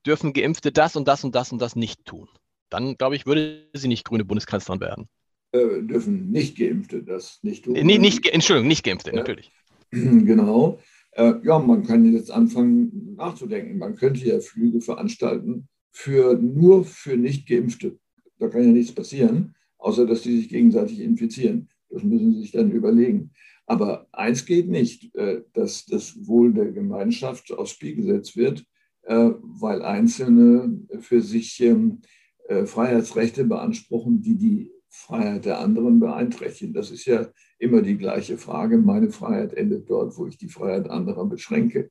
dürfen 0.06 0.34
Geimpfte 0.34 0.72
das 0.72 0.94
und 0.94 1.08
das 1.08 1.24
und 1.24 1.34
das 1.34 1.52
und 1.52 1.60
das 1.60 1.74
nicht 1.74 2.04
tun. 2.04 2.28
Dann, 2.68 2.96
glaube 2.96 3.16
ich, 3.16 3.24
würde 3.24 3.68
sie 3.72 3.88
nicht 3.88 4.04
grüne 4.04 4.24
Bundeskanzlerin 4.24 4.80
werden. 4.80 5.08
Äh, 5.52 5.82
dürfen 5.82 6.30
nicht 6.30 6.58
Geimpfte 6.58 7.02
das 7.02 7.38
nicht 7.42 7.64
tun. 7.64 7.74
Nee, 7.74 7.98
nicht, 7.98 8.26
Entschuldigung, 8.26 8.68
nicht 8.68 8.84
Geimpfte, 8.84 9.10
ja. 9.10 9.16
natürlich. 9.16 9.50
Genau. 9.90 10.80
Äh, 11.10 11.34
ja, 11.44 11.58
man 11.58 11.82
kann 11.86 12.10
jetzt 12.10 12.30
anfangen 12.30 13.14
nachzudenken. 13.16 13.76
Man 13.76 13.94
könnte 13.96 14.26
ja 14.26 14.40
Flüge 14.40 14.80
veranstalten 14.80 15.68
für 15.92 16.34
nur 16.34 16.84
für 16.84 17.16
Nicht-Geimpfte. 17.16 17.98
Da 18.38 18.48
kann 18.48 18.64
ja 18.64 18.72
nichts 18.72 18.92
passieren, 18.92 19.54
außer 19.78 20.06
dass 20.06 20.22
die 20.22 20.36
sich 20.36 20.48
gegenseitig 20.48 21.00
infizieren. 21.00 21.68
Das 21.90 22.02
müssen 22.02 22.34
Sie 22.34 22.40
sich 22.40 22.52
dann 22.52 22.70
überlegen. 22.72 23.30
Aber 23.66 24.08
eins 24.12 24.44
geht 24.44 24.68
nicht, 24.68 25.14
äh, 25.14 25.42
dass 25.52 25.86
das 25.86 26.26
Wohl 26.26 26.52
der 26.52 26.72
Gemeinschaft 26.72 27.52
aufs 27.52 27.70
Spiel 27.70 27.94
gesetzt 27.94 28.36
wird, 28.36 28.64
äh, 29.02 29.30
weil 29.40 29.82
Einzelne 29.82 30.80
für 31.00 31.20
sich 31.20 31.60
ähm, 31.60 32.00
äh, 32.48 32.66
Freiheitsrechte 32.66 33.44
beanspruchen, 33.44 34.20
die 34.20 34.36
die 34.36 34.70
Freiheit 34.88 35.44
der 35.44 35.58
anderen 35.60 36.00
beeinträchtigen. 36.00 36.74
Das 36.74 36.90
ist 36.90 37.06
ja 37.06 37.28
immer 37.58 37.82
die 37.82 37.96
gleiche 37.96 38.36
Frage. 38.36 38.78
Meine 38.78 39.10
Freiheit 39.10 39.54
endet 39.54 39.88
dort, 39.88 40.16
wo 40.18 40.26
ich 40.26 40.36
die 40.36 40.48
Freiheit 40.48 40.90
anderer 40.90 41.26
beschränke. 41.26 41.90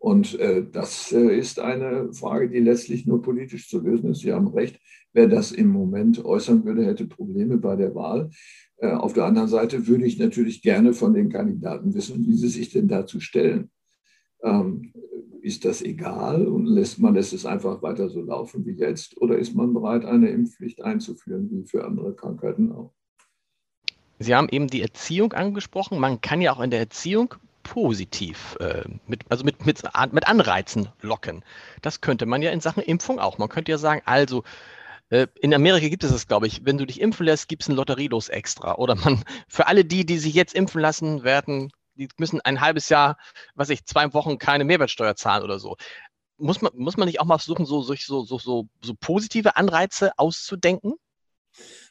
Und 0.00 0.38
das 0.72 1.10
ist 1.10 1.58
eine 1.58 2.12
Frage, 2.12 2.48
die 2.48 2.60
letztlich 2.60 3.04
nur 3.04 3.20
politisch 3.20 3.68
zu 3.68 3.80
lösen 3.80 4.10
ist. 4.10 4.20
Sie 4.20 4.32
haben 4.32 4.46
recht, 4.46 4.80
wer 5.12 5.26
das 5.26 5.50
im 5.50 5.68
Moment 5.68 6.24
äußern 6.24 6.64
würde, 6.64 6.84
hätte 6.84 7.06
Probleme 7.06 7.56
bei 7.56 7.74
der 7.74 7.94
Wahl. 7.94 8.30
Äh, 8.78 8.92
auf 8.92 9.12
der 9.12 9.24
anderen 9.24 9.48
Seite 9.48 9.86
würde 9.86 10.06
ich 10.06 10.18
natürlich 10.18 10.62
gerne 10.62 10.92
von 10.92 11.12
den 11.12 11.30
Kandidaten 11.30 11.94
wissen, 11.94 12.26
wie 12.26 12.34
sie 12.34 12.48
sich 12.48 12.70
denn 12.70 12.88
dazu 12.88 13.20
stellen. 13.20 13.70
Ähm, 14.42 14.92
ist 15.42 15.64
das 15.64 15.82
egal 15.82 16.46
und 16.46 16.66
lässt 16.66 16.98
man 16.98 17.14
lässt 17.14 17.32
es 17.32 17.46
einfach 17.46 17.82
weiter 17.82 18.08
so 18.08 18.20
laufen 18.20 18.66
wie 18.66 18.72
jetzt 18.72 19.16
oder 19.20 19.38
ist 19.38 19.54
man 19.54 19.72
bereit, 19.72 20.04
eine 20.04 20.30
Impfpflicht 20.30 20.82
einzuführen, 20.82 21.48
wie 21.50 21.64
für 21.64 21.84
andere 21.84 22.14
Krankheiten 22.14 22.72
auch? 22.72 22.92
Sie 24.18 24.34
haben 24.34 24.48
eben 24.50 24.66
die 24.66 24.82
Erziehung 24.82 25.32
angesprochen. 25.32 26.00
Man 26.00 26.20
kann 26.20 26.40
ja 26.40 26.52
auch 26.52 26.60
in 26.60 26.70
der 26.70 26.80
Erziehung 26.80 27.34
positiv, 27.68 28.56
äh, 28.60 28.84
mit, 29.06 29.24
also 29.28 29.44
mit, 29.44 29.66
mit, 29.66 29.82
mit 30.12 30.28
Anreizen 30.28 30.88
locken. 31.02 31.44
Das 31.82 32.00
könnte 32.00 32.24
man 32.24 32.40
ja 32.40 32.50
in 32.50 32.60
Sachen 32.60 32.82
Impfung 32.82 33.18
auch. 33.18 33.36
Man 33.36 33.50
könnte 33.50 33.70
ja 33.70 33.78
sagen, 33.78 34.00
also 34.06 34.42
äh, 35.10 35.26
in 35.40 35.52
Amerika 35.52 35.88
gibt 35.88 36.02
es 36.02 36.10
das, 36.10 36.26
glaube 36.26 36.46
ich. 36.46 36.64
Wenn 36.64 36.78
du 36.78 36.86
dich 36.86 37.00
impfen 37.00 37.26
lässt, 37.26 37.48
gibt 37.48 37.62
es 37.62 37.68
ein 37.68 37.76
Lotterielos 37.76 38.30
extra. 38.30 38.76
Oder 38.76 38.94
man, 38.94 39.22
für 39.48 39.66
alle 39.66 39.84
die, 39.84 40.06
die 40.06 40.18
sich 40.18 40.34
jetzt 40.34 40.54
impfen 40.54 40.80
lassen, 40.80 41.24
werden, 41.24 41.70
die 41.94 42.08
müssen 42.16 42.40
ein 42.40 42.60
halbes 42.60 42.88
Jahr, 42.88 43.18
was 43.54 43.68
ich, 43.68 43.84
zwei 43.84 44.12
Wochen 44.14 44.38
keine 44.38 44.64
Mehrwertsteuer 44.64 45.14
zahlen 45.16 45.44
oder 45.44 45.58
so. 45.58 45.76
Muss 46.38 46.62
man, 46.62 46.72
muss 46.74 46.96
man 46.96 47.06
nicht 47.06 47.20
auch 47.20 47.26
mal 47.26 47.38
versuchen, 47.38 47.66
so, 47.66 47.82
so, 47.82 47.94
so, 47.96 48.38
so, 48.38 48.68
so 48.82 48.94
positive 48.98 49.56
Anreize 49.56 50.12
auszudenken? 50.16 50.94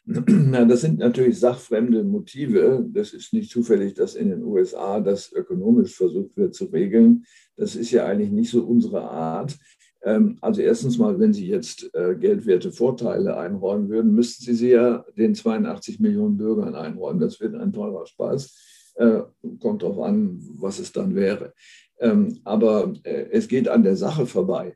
Na, 0.28 0.64
das 0.64 0.82
sind 0.82 1.00
natürlich 1.00 1.38
sachfremde 1.38 2.04
Motive. 2.06 2.86
Das 2.94 3.12
ist 3.12 3.34
nicht 3.34 3.52
zufällig, 3.52 3.94
dass 3.94 4.16
in 4.16 4.30
den 4.30 4.44
USA 4.44 5.02
das 5.02 5.34
ökonomisch 5.34 5.96
versucht 5.96 6.38
wird 6.38 6.56
zu 6.56 6.66
regeln. 6.66 7.26
Das 7.58 7.76
ist 7.76 7.92
ja 7.92 8.06
eigentlich 8.06 8.32
nicht 8.32 8.50
so 8.50 8.64
unsere 8.64 9.02
Art. 9.02 9.58
Ähm, 10.04 10.38
also 10.40 10.62
erstens 10.62 10.98
mal, 10.98 11.20
wenn 11.20 11.34
Sie 11.34 11.48
jetzt 11.48 11.94
äh, 11.94 12.16
geldwerte 12.16 12.72
Vorteile 12.72 13.36
einräumen 13.36 13.90
würden, 13.90 14.14
müssten 14.14 14.46
Sie 14.46 14.54
sie 14.54 14.70
ja 14.70 15.04
den 15.18 15.36
82 15.36 16.00
Millionen 16.00 16.38
Bürgern 16.38 16.76
einräumen. 16.76 17.20
Das 17.20 17.42
wird 17.42 17.56
ein 17.56 17.74
teurer 17.74 18.06
Spaß. 18.06 18.94
Äh, 18.96 19.24
kommt 19.60 19.84
darauf 19.84 20.00
an, 20.00 20.40
was 20.58 20.80
es 20.80 20.94
dann 20.94 21.16
wäre. 21.16 21.54
Ähm, 22.00 22.40
aber 22.46 22.94
äh, 23.04 23.26
es 23.32 23.50
geht 23.50 23.68
an 23.68 23.84
der 23.84 23.98
Sache 23.98 24.26
vorbei. 24.26 24.76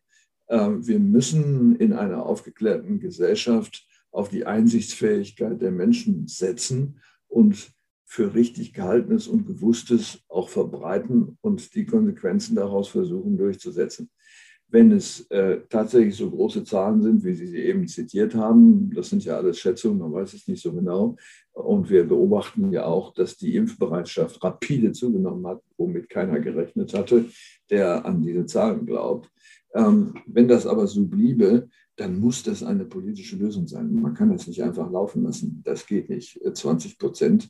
Wir 0.54 1.00
müssen 1.00 1.78
in 1.78 1.94
einer 1.94 2.26
aufgeklärten 2.26 3.00
Gesellschaft 3.00 3.88
auf 4.12 4.30
die 4.30 4.46
Einsichtsfähigkeit 4.46 5.62
der 5.62 5.72
Menschen 5.72 6.28
setzen 6.28 7.00
und 7.28 7.72
für 8.12 8.34
richtig 8.34 8.74
gehaltenes 8.74 9.28
und 9.28 9.48
gewusstes 9.48 10.20
auch 10.28 10.50
verbreiten 10.50 11.38
und 11.40 11.74
die 11.76 11.86
Konsequenzen 11.86 12.56
daraus 12.58 12.90
versuchen 12.90 13.38
durchzusetzen. 13.38 14.10
Wenn 14.68 14.92
es 14.92 15.30
äh, 15.32 15.62
tatsächlich 15.70 16.16
so 16.16 16.30
große 16.30 16.66
Zahlen 16.66 17.02
sind, 17.02 17.24
wie 17.24 17.34
Sie 17.34 17.48
sie 17.48 17.60
eben 17.60 17.88
zitiert 17.88 18.36
haben, 18.36 18.92
das 18.94 19.10
sind 19.10 19.24
ja 19.24 19.38
alles 19.38 19.60
Schätzungen, 19.60 20.00
man 20.00 20.12
weiß 20.12 20.34
es 20.34 20.48
nicht 20.48 20.62
so 20.62 20.74
genau. 20.74 21.16
Und 21.54 21.90
wir 21.90 22.06
beobachten 22.06 22.72
ja 22.74 22.86
auch, 22.86 23.14
dass 23.14 23.38
die 23.38 23.56
Impfbereitschaft 23.56 24.44
rapide 24.44 24.92
zugenommen 24.92 25.48
hat, 25.48 25.62
womit 25.78 26.10
keiner 26.10 26.40
gerechnet 26.42 26.94
hatte, 26.94 27.26
der 27.70 28.06
an 28.06 28.22
diese 28.22 28.46
Zahlen 28.46 28.86
glaubt. 28.86 29.30
Ähm, 29.74 30.16
wenn 30.26 30.50
das 30.50 30.68
aber 30.68 30.88
so 30.88 31.06
bliebe, 31.06 31.70
dann 32.02 32.20
muss 32.20 32.42
das 32.42 32.64
eine 32.64 32.86
politische 32.86 33.36
Lösung 33.36 33.68
sein. 33.68 33.94
Man 33.94 34.16
kann 34.16 34.32
das 34.32 34.48
nicht 34.48 34.64
einfach 34.64 34.92
laufen 34.92 35.22
lassen. 35.22 35.62
Das 35.64 35.86
geht 35.86 36.10
nicht. 36.10 36.40
20 36.52 36.98
Prozent 36.98 37.48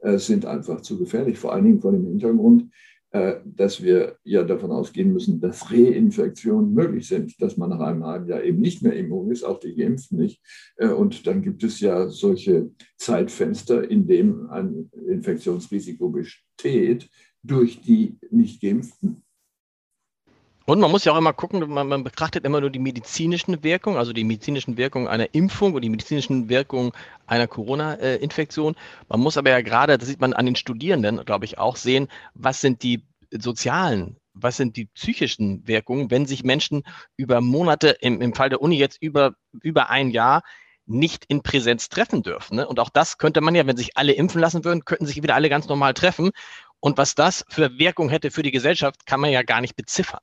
äh, 0.00 0.18
sind 0.18 0.44
einfach 0.44 0.82
zu 0.82 0.98
gefährlich, 0.98 1.38
vor 1.38 1.54
allen 1.54 1.64
Dingen 1.64 1.80
vor 1.80 1.92
dem 1.92 2.04
Hintergrund, 2.04 2.70
äh, 3.12 3.36
dass 3.46 3.82
wir 3.82 4.18
ja 4.22 4.44
davon 4.44 4.72
ausgehen 4.72 5.10
müssen, 5.10 5.40
dass 5.40 5.72
Reinfektionen 5.72 6.74
möglich 6.74 7.08
sind, 7.08 7.40
dass 7.40 7.56
man 7.56 7.70
nach 7.70 7.80
einem 7.80 8.04
halben 8.04 8.28
Jahr 8.28 8.42
eben 8.42 8.60
nicht 8.60 8.82
mehr 8.82 8.94
immun 8.94 9.30
ist, 9.30 9.42
auch 9.42 9.58
die 9.58 9.74
Geimpften 9.74 10.18
nicht. 10.18 10.42
Äh, 10.76 10.88
und 10.88 11.26
dann 11.26 11.40
gibt 11.40 11.64
es 11.64 11.80
ja 11.80 12.10
solche 12.10 12.72
Zeitfenster, 12.98 13.90
in 13.90 14.06
denen 14.06 14.50
ein 14.50 14.90
Infektionsrisiko 15.08 16.10
besteht 16.10 17.08
durch 17.42 17.80
die 17.80 18.18
Nicht-Geimpften. 18.30 19.23
Und 20.66 20.80
man 20.80 20.90
muss 20.90 21.04
ja 21.04 21.12
auch 21.12 21.18
immer 21.18 21.34
gucken, 21.34 21.68
man, 21.68 21.88
man, 21.88 22.04
betrachtet 22.04 22.46
immer 22.46 22.60
nur 22.60 22.70
die 22.70 22.78
medizinischen 22.78 23.62
Wirkungen, 23.62 23.98
also 23.98 24.14
die 24.14 24.24
medizinischen 24.24 24.78
Wirkungen 24.78 25.08
einer 25.08 25.34
Impfung 25.34 25.74
und 25.74 25.82
die 25.82 25.90
medizinischen 25.90 26.48
Wirkungen 26.48 26.92
einer 27.26 27.46
Corona-Infektion. 27.46 28.74
Man 29.08 29.20
muss 29.20 29.36
aber 29.36 29.50
ja 29.50 29.60
gerade, 29.60 29.98
das 29.98 30.08
sieht 30.08 30.20
man 30.20 30.32
an 30.32 30.46
den 30.46 30.56
Studierenden, 30.56 31.22
glaube 31.26 31.44
ich, 31.44 31.58
auch 31.58 31.76
sehen, 31.76 32.08
was 32.32 32.62
sind 32.62 32.82
die 32.82 33.04
sozialen, 33.30 34.16
was 34.32 34.56
sind 34.56 34.76
die 34.76 34.86
psychischen 34.86 35.66
Wirkungen, 35.68 36.10
wenn 36.10 36.24
sich 36.24 36.44
Menschen 36.44 36.82
über 37.16 37.42
Monate, 37.42 37.96
im, 38.00 38.22
im 38.22 38.32
Fall 38.32 38.48
der 38.48 38.62
Uni 38.62 38.78
jetzt 38.78 39.02
über, 39.02 39.34
über 39.60 39.90
ein 39.90 40.10
Jahr, 40.10 40.42
nicht 40.86 41.24
in 41.28 41.42
Präsenz 41.42 41.88
treffen 41.90 42.22
dürfen. 42.22 42.56
Ne? 42.56 42.66
Und 42.66 42.80
auch 42.80 42.90
das 42.90 43.18
könnte 43.18 43.40
man 43.40 43.54
ja, 43.54 43.66
wenn 43.66 43.76
sich 43.76 43.96
alle 43.96 44.12
impfen 44.12 44.40
lassen 44.40 44.64
würden, 44.64 44.84
könnten 44.84 45.06
sich 45.06 45.22
wieder 45.22 45.34
alle 45.34 45.48
ganz 45.48 45.68
normal 45.68 45.94
treffen. 45.94 46.30
Und 46.80 46.98
was 46.98 47.14
das 47.14 47.44
für 47.48 47.78
Wirkung 47.78 48.08
hätte 48.10 48.30
für 48.30 48.42
die 48.42 48.50
Gesellschaft, 48.50 49.06
kann 49.06 49.20
man 49.20 49.30
ja 49.30 49.42
gar 49.42 49.60
nicht 49.60 49.76
beziffern. 49.76 50.20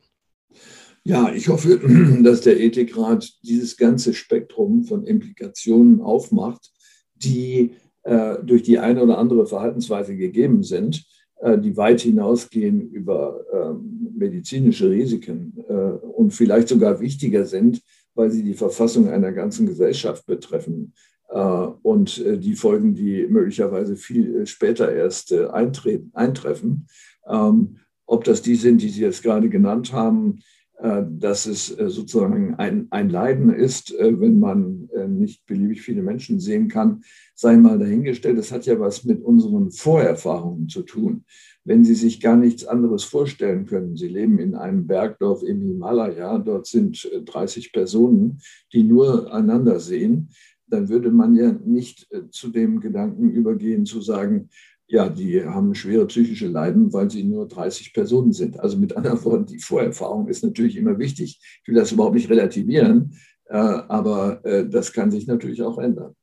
Ja, 1.03 1.34
ich 1.34 1.50
hoffe, 1.50 1.79
dass 2.24 2.41
der 2.41 2.60
Ethikrat 2.60 3.27
dieses 3.43 3.77
ganze 3.77 4.13
Spektrum 4.13 4.84
von 4.84 5.03
Implikationen 5.03 6.01
aufmacht, 6.01 6.72
die 7.15 7.72
äh, 8.03 8.38
durch 8.43 8.63
die 8.63 8.79
eine 8.79 9.01
oder 9.01 9.17
andere 9.17 9.48
Verhaltensweise 9.48 10.15
gegeben 10.15 10.63
sind, 10.63 11.05
äh, 11.41 11.58
die 11.58 11.75
weit 11.75 12.01
hinausgehen 12.01 12.89
über 12.91 13.43
äh, 13.51 14.17
medizinische 14.17 14.89
Risiken 14.91 15.53
äh, 15.67 15.74
und 15.74 16.31
vielleicht 16.31 16.67
sogar 16.67 17.00
wichtiger 17.00 17.46
sind, 17.46 17.81
weil 18.13 18.29
sie 18.29 18.43
die 18.43 18.53
Verfassung 18.53 19.10
einer 19.10 19.31
ganzen 19.31 19.65
Gesellschaft 19.65 20.27
betreffen 20.27 20.93
äh, 21.29 21.39
und 21.81 22.20
äh, 22.20 22.38
die 22.38 22.55
Folgen, 22.55 22.93
die 22.93 23.25
möglicherweise 23.27 23.96
viel 23.96 24.46
später 24.46 24.91
erst 24.91 25.34
eintreten, 25.34 26.12
eintreffen. 26.13 26.88
Ähm, 27.27 27.77
ob 28.05 28.24
das 28.24 28.41
die 28.41 28.55
sind, 28.55 28.81
die 28.81 28.89
Sie 28.89 29.01
jetzt 29.01 29.24
gerade 29.24 29.48
genannt 29.50 29.93
haben, 29.93 30.39
dass 30.82 31.46
es 31.46 31.78
äh, 31.78 31.90
sozusagen 31.90 32.56
ein, 32.56 32.88
ein 32.90 33.10
Leiden 33.10 33.54
ist, 33.54 33.94
äh, 33.94 34.20
wenn 34.20 34.40
man 34.40 34.90
nicht 35.08 35.46
beliebig 35.46 35.82
viele 35.82 36.02
Menschen 36.02 36.40
sehen 36.40 36.68
kann, 36.68 37.04
sei 37.36 37.56
mal 37.56 37.78
dahingestellt. 37.78 38.38
Das 38.38 38.52
hat 38.52 38.66
ja 38.66 38.80
was 38.80 39.04
mit 39.04 39.22
unseren 39.24 39.72
Vorerfahrungen 39.72 40.70
zu 40.70 40.82
tun. 40.82 41.24
Wenn 41.64 41.86
Sie 41.86 41.94
sich 41.94 42.20
gar 42.20 42.36
nichts 42.36 42.66
anderes 42.66 43.04
vorstellen 43.04 43.68
können, 43.68 43.96
Sie 43.96 44.08
leben 44.08 44.40
in 44.40 44.56
einem 44.56 44.88
Bergdorf 44.88 45.44
im 45.44 45.62
Himalaya, 45.62 46.40
dort 46.40 46.66
sind 46.66 47.10
30 47.26 47.72
Personen, 47.72 48.40
die 48.74 48.84
nur 48.84 49.32
einander 49.32 49.80
sehen, 49.80 50.30
dann 50.68 50.90
würde 50.90 51.12
man 51.12 51.36
ja 51.36 51.52
nicht 51.52 52.08
zu 52.32 52.50
dem 52.50 52.80
Gedanken 52.80 53.30
übergehen 53.30 53.86
zu 53.86 54.02
sagen, 54.02 54.50
ja, 54.91 55.07
die 55.07 55.43
haben 55.45 55.74
schwere 55.74 56.05
psychische 56.07 56.48
Leiden, 56.48 56.91
weil 56.91 57.10
sie 57.10 57.24
nur 57.24 57.48
30 57.48 57.93
Personen 57.93 58.33
sind. 58.33 58.60
Also 58.60 58.77
mit 58.77 58.95
anderen 58.98 59.24
Worten, 59.24 59.45
die 59.45 59.60
Vorerfahrung 59.60 60.27
ist 60.27 60.43
natürlich 60.43 60.75
immer 60.75 61.00
wichtig. 61.00 61.39
Ich 61.62 61.67
will 61.67 61.75
das 61.75 61.93
überhaupt 61.93 62.15
nicht 62.15 62.29
relativieren, 62.29 63.17
äh, 63.45 63.55
aber 63.55 64.43
äh, 64.45 64.67
das 64.67 64.91
kann 64.91 65.10
sich 65.10 65.27
natürlich 65.27 65.63
auch 65.63 65.77
ändern. 65.77 66.13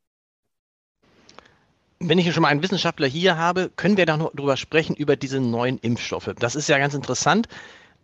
Wenn 1.99 2.19
ich 2.19 2.33
schon 2.33 2.43
mal 2.43 2.49
einen 2.49 2.63
Wissenschaftler 2.63 3.07
hier 3.07 3.39
habe, 3.39 3.71
können 3.75 3.97
wir 3.97 4.07
da 4.07 4.17
noch 4.19 4.33
drüber 4.35 4.57
sprechen, 4.59 4.95
über 4.95 5.17
diese 5.17 5.41
neuen 5.41 5.79
Impfstoffe. 5.79 6.31
Das 6.39 6.55
ist 6.55 6.69
ja 6.69 6.79
ganz 6.79 6.95
interessant 6.95 7.49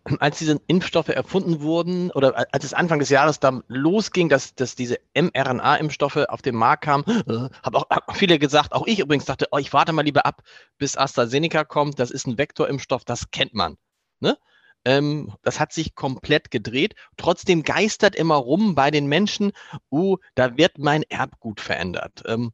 als 0.19 0.37
diese 0.39 0.59
Impfstoffe 0.67 1.09
erfunden 1.09 1.61
wurden 1.61 2.11
oder 2.11 2.45
als 2.51 2.63
es 2.63 2.73
Anfang 2.73 2.99
des 2.99 3.09
Jahres 3.09 3.39
dann 3.39 3.63
losging, 3.67 4.29
dass, 4.29 4.55
dass 4.55 4.75
diese 4.75 4.99
mRNA-Impfstoffe 5.15 6.25
auf 6.27 6.41
den 6.41 6.55
Markt 6.55 6.83
kamen, 6.83 7.03
äh, 7.07 7.49
haben 7.63 7.75
auch 7.75 8.15
viele 8.15 8.39
gesagt, 8.39 8.73
auch 8.73 8.87
ich 8.87 8.99
übrigens 8.99 9.25
dachte, 9.25 9.47
oh, 9.51 9.57
ich 9.57 9.73
warte 9.73 9.93
mal 9.93 10.03
lieber 10.03 10.25
ab, 10.25 10.43
bis 10.77 10.97
AstraZeneca 10.97 11.63
kommt. 11.63 11.99
Das 11.99 12.11
ist 12.11 12.27
ein 12.27 12.37
Vektorimpfstoff, 12.37 13.05
das 13.05 13.31
kennt 13.31 13.53
man. 13.53 13.77
Ne? 14.19 14.37
Ähm, 14.85 15.33
das 15.41 15.59
hat 15.59 15.73
sich 15.73 15.95
komplett 15.95 16.51
gedreht. 16.51 16.95
Trotzdem 17.17 17.63
geistert 17.63 18.15
immer 18.15 18.35
rum 18.35 18.75
bei 18.75 18.91
den 18.91 19.07
Menschen, 19.07 19.51
uh, 19.91 20.17
da 20.35 20.57
wird 20.57 20.77
mein 20.77 21.03
Erbgut 21.03 21.59
verändert. 21.59 22.23
Ähm, 22.27 22.51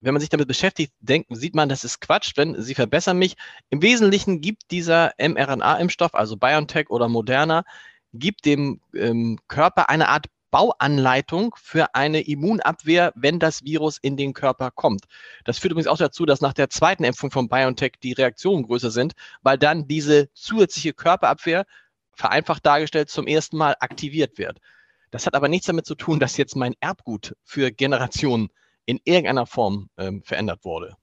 wenn 0.00 0.14
man 0.14 0.20
sich 0.20 0.28
damit 0.28 0.48
beschäftigt, 0.48 0.92
denkt, 1.00 1.28
sieht 1.34 1.54
man, 1.54 1.68
das 1.68 1.84
ist 1.84 2.00
Quatsch, 2.00 2.32
wenn 2.36 2.60
Sie 2.60 2.74
verbessern 2.74 3.18
mich. 3.18 3.36
Im 3.70 3.82
Wesentlichen 3.82 4.40
gibt 4.40 4.70
dieser 4.70 5.12
mRNA-Impfstoff, 5.18 6.14
also 6.14 6.36
BioNTech 6.36 6.90
oder 6.90 7.08
Moderna, 7.08 7.64
gibt 8.12 8.44
dem 8.44 8.80
ähm, 8.94 9.38
Körper 9.48 9.88
eine 9.88 10.08
Art 10.08 10.26
Bauanleitung 10.50 11.54
für 11.60 11.94
eine 11.94 12.20
Immunabwehr, 12.20 13.12
wenn 13.14 13.38
das 13.38 13.64
Virus 13.64 13.98
in 13.98 14.16
den 14.16 14.32
Körper 14.32 14.70
kommt. 14.70 15.04
Das 15.44 15.58
führt 15.58 15.72
übrigens 15.72 15.88
auch 15.88 15.98
dazu, 15.98 16.24
dass 16.24 16.40
nach 16.40 16.54
der 16.54 16.70
zweiten 16.70 17.04
Impfung 17.04 17.30
von 17.30 17.48
BioNTech 17.48 17.94
die 18.02 18.12
Reaktionen 18.12 18.62
größer 18.62 18.90
sind, 18.90 19.14
weil 19.42 19.58
dann 19.58 19.88
diese 19.88 20.32
zusätzliche 20.32 20.94
Körperabwehr, 20.94 21.66
vereinfacht 22.12 22.64
dargestellt, 22.64 23.10
zum 23.10 23.26
ersten 23.26 23.58
Mal 23.58 23.76
aktiviert 23.80 24.38
wird. 24.38 24.58
Das 25.10 25.26
hat 25.26 25.34
aber 25.34 25.48
nichts 25.48 25.66
damit 25.66 25.84
zu 25.84 25.94
tun, 25.94 26.18
dass 26.18 26.38
jetzt 26.38 26.56
mein 26.56 26.74
Erbgut 26.80 27.36
für 27.44 27.70
Generationen 27.70 28.48
in 28.86 29.00
irgendeiner 29.04 29.46
Form 29.46 29.88
ähm, 29.98 30.22
verändert 30.22 30.64
wurde? 30.64 30.96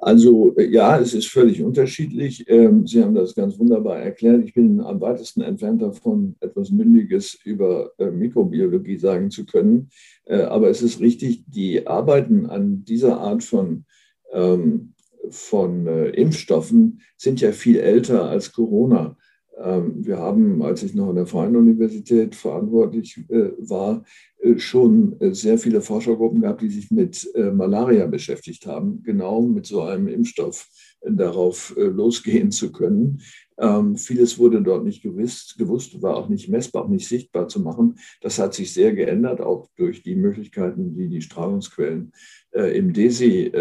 Also 0.00 0.54
äh, 0.56 0.70
ja, 0.70 0.98
es 0.98 1.12
ist 1.12 1.26
völlig 1.26 1.62
unterschiedlich. 1.62 2.48
Ähm, 2.48 2.86
Sie 2.86 3.02
haben 3.02 3.14
das 3.14 3.34
ganz 3.34 3.58
wunderbar 3.58 3.98
erklärt. 3.98 4.44
Ich 4.44 4.54
bin 4.54 4.80
am 4.80 5.00
weitesten 5.00 5.40
entfernt 5.40 5.82
davon, 5.82 6.36
etwas 6.40 6.70
Mündiges 6.70 7.36
über 7.44 7.90
äh, 7.98 8.10
Mikrobiologie 8.10 8.96
sagen 8.96 9.30
zu 9.30 9.44
können. 9.44 9.90
Äh, 10.24 10.42
aber 10.42 10.70
es 10.70 10.82
ist 10.82 11.00
richtig, 11.00 11.44
die 11.48 11.86
Arbeiten 11.86 12.46
an 12.46 12.84
dieser 12.84 13.18
Art 13.18 13.42
von, 13.42 13.84
ähm, 14.32 14.94
von 15.30 15.86
Impfstoffen 15.86 17.02
sind 17.16 17.40
ja 17.40 17.52
viel 17.52 17.78
älter 17.78 18.30
als 18.30 18.52
Corona. 18.52 19.16
Ähm, 19.60 20.06
wir 20.06 20.18
haben, 20.18 20.62
als 20.62 20.82
ich 20.82 20.94
noch 20.94 21.08
an 21.08 21.16
der 21.16 21.26
Freien 21.26 21.56
Universität 21.56 22.34
verantwortlich 22.34 23.24
äh, 23.28 23.50
war, 23.58 24.04
äh, 24.40 24.58
schon 24.58 25.18
äh, 25.20 25.34
sehr 25.34 25.58
viele 25.58 25.80
Forschergruppen 25.80 26.42
gehabt, 26.42 26.62
die 26.62 26.68
sich 26.68 26.90
mit 26.90 27.28
Malaria 27.54 28.06
beschäftigt 28.06 28.66
haben, 28.66 29.02
genau 29.02 29.42
mit 29.42 29.66
so 29.66 29.82
einem 29.82 30.08
Impfstoff 30.08 30.68
darauf 31.02 31.74
losgehen 31.76 32.50
zu 32.50 32.72
können. 32.72 33.20
Ähm, 33.58 33.96
vieles 33.96 34.38
wurde 34.38 34.62
dort 34.62 34.84
nicht 34.84 35.02
gewusst, 35.02 36.02
war 36.02 36.16
auch 36.16 36.28
nicht 36.28 36.48
messbar, 36.48 36.84
auch 36.84 36.88
nicht 36.88 37.08
sichtbar 37.08 37.48
zu 37.48 37.60
machen. 37.60 37.98
Das 38.20 38.38
hat 38.38 38.54
sich 38.54 38.72
sehr 38.72 38.92
geändert, 38.94 39.40
auch 39.40 39.68
durch 39.76 40.02
die 40.02 40.16
Möglichkeiten, 40.16 40.94
die 40.94 41.08
die 41.08 41.22
Strahlungsquellen 41.22 42.12
im 42.52 42.92
DESI 42.92 43.52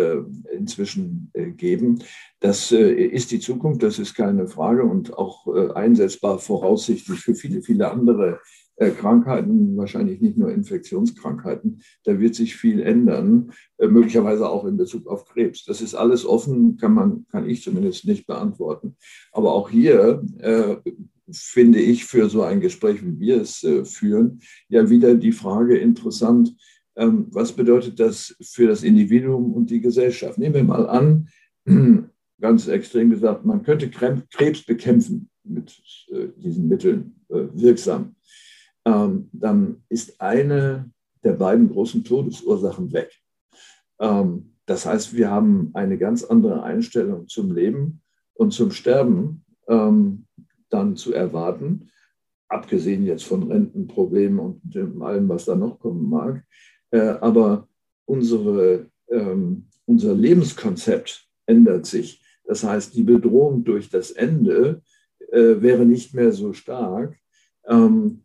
inzwischen 0.51 1.31
geben. 1.57 1.99
Das 2.39 2.71
äh, 2.71 2.91
ist 2.91 3.31
die 3.31 3.39
Zukunft, 3.39 3.81
das 3.81 3.99
ist 3.99 4.13
keine 4.13 4.47
Frage 4.47 4.83
und 4.83 5.17
auch 5.17 5.47
äh, 5.47 5.71
einsetzbar 5.73 6.37
voraussichtlich 6.37 7.19
für 7.19 7.33
viele, 7.33 7.61
viele 7.63 7.89
andere 7.89 8.39
äh, 8.75 8.91
Krankheiten, 8.91 9.75
wahrscheinlich 9.75 10.21
nicht 10.21 10.37
nur 10.37 10.51
Infektionskrankheiten. 10.51 11.81
Da 12.03 12.19
wird 12.19 12.35
sich 12.35 12.55
viel 12.55 12.81
ändern, 12.81 13.51
möglicherweise 13.79 14.47
auch 14.49 14.65
in 14.65 14.77
Bezug 14.77 15.07
auf 15.07 15.25
Krebs. 15.25 15.65
Das 15.65 15.81
ist 15.81 15.95
alles 15.95 16.25
offen, 16.25 16.77
kann 16.77 16.93
man, 16.93 17.25
kann 17.31 17.49
ich 17.49 17.63
zumindest 17.63 18.05
nicht 18.05 18.27
beantworten. 18.27 18.95
Aber 19.31 19.53
auch 19.53 19.69
hier 19.71 20.23
äh, 20.37 20.75
finde 21.31 21.79
ich 21.79 22.05
für 22.05 22.29
so 22.29 22.43
ein 22.43 22.61
Gespräch, 22.61 23.03
wie 23.03 23.19
wir 23.19 23.41
es 23.41 23.63
äh, 23.63 23.83
führen, 23.83 24.41
ja 24.69 24.89
wieder 24.89 25.15
die 25.15 25.31
Frage 25.31 25.77
interessant, 25.77 26.55
ähm, 26.95 27.27
was 27.31 27.51
bedeutet 27.53 27.99
das 27.99 28.35
für 28.41 28.67
das 28.67 28.83
Individuum 28.83 29.53
und 29.53 29.69
die 29.69 29.81
Gesellschaft? 29.81 30.37
Nehmen 30.37 30.55
wir 30.55 30.63
mal 30.63 30.87
an, 30.87 31.29
ganz 32.39 32.67
extrem 32.67 33.09
gesagt, 33.09 33.45
man 33.45 33.63
könnte 33.63 33.89
Krebs 33.89 34.63
bekämpfen 34.65 35.29
mit 35.43 35.81
äh, 36.09 36.27
diesen 36.37 36.67
Mitteln 36.67 37.15
äh, 37.29 37.47
wirksam. 37.53 38.15
Ähm, 38.85 39.29
dann 39.31 39.83
ist 39.89 40.19
eine 40.21 40.89
der 41.23 41.33
beiden 41.33 41.69
großen 41.69 42.03
Todesursachen 42.03 42.91
weg. 42.93 43.11
Ähm, 43.99 44.53
das 44.65 44.85
heißt, 44.85 45.15
wir 45.15 45.31
haben 45.31 45.71
eine 45.73 45.97
ganz 45.97 46.23
andere 46.23 46.63
Einstellung 46.63 47.27
zum 47.27 47.53
Leben 47.53 48.01
und 48.33 48.51
zum 48.51 48.71
Sterben 48.71 49.43
dann 50.69 50.95
zu 50.95 51.13
erwarten, 51.13 51.89
abgesehen 52.47 53.05
jetzt 53.05 53.25
von 53.25 53.51
Rentenproblemen 53.51 54.39
und 54.39 55.01
allem, 55.01 55.29
was 55.29 55.45
da 55.45 55.55
noch 55.55 55.79
kommen 55.79 56.09
mag. 56.09 56.43
Äh, 56.91 56.99
aber 56.99 57.67
unsere, 58.05 58.89
ähm, 59.09 59.67
unser 59.85 60.13
Lebenskonzept 60.13 61.27
ändert 61.45 61.85
sich. 61.85 62.23
Das 62.47 62.63
heißt, 62.63 62.95
die 62.95 63.03
Bedrohung 63.03 63.63
durch 63.63 63.89
das 63.89 64.11
Ende 64.11 64.81
äh, 65.31 65.61
wäre 65.61 65.85
nicht 65.85 66.13
mehr 66.15 66.31
so 66.31 66.53
stark. 66.53 67.15
Ähm, 67.65 68.23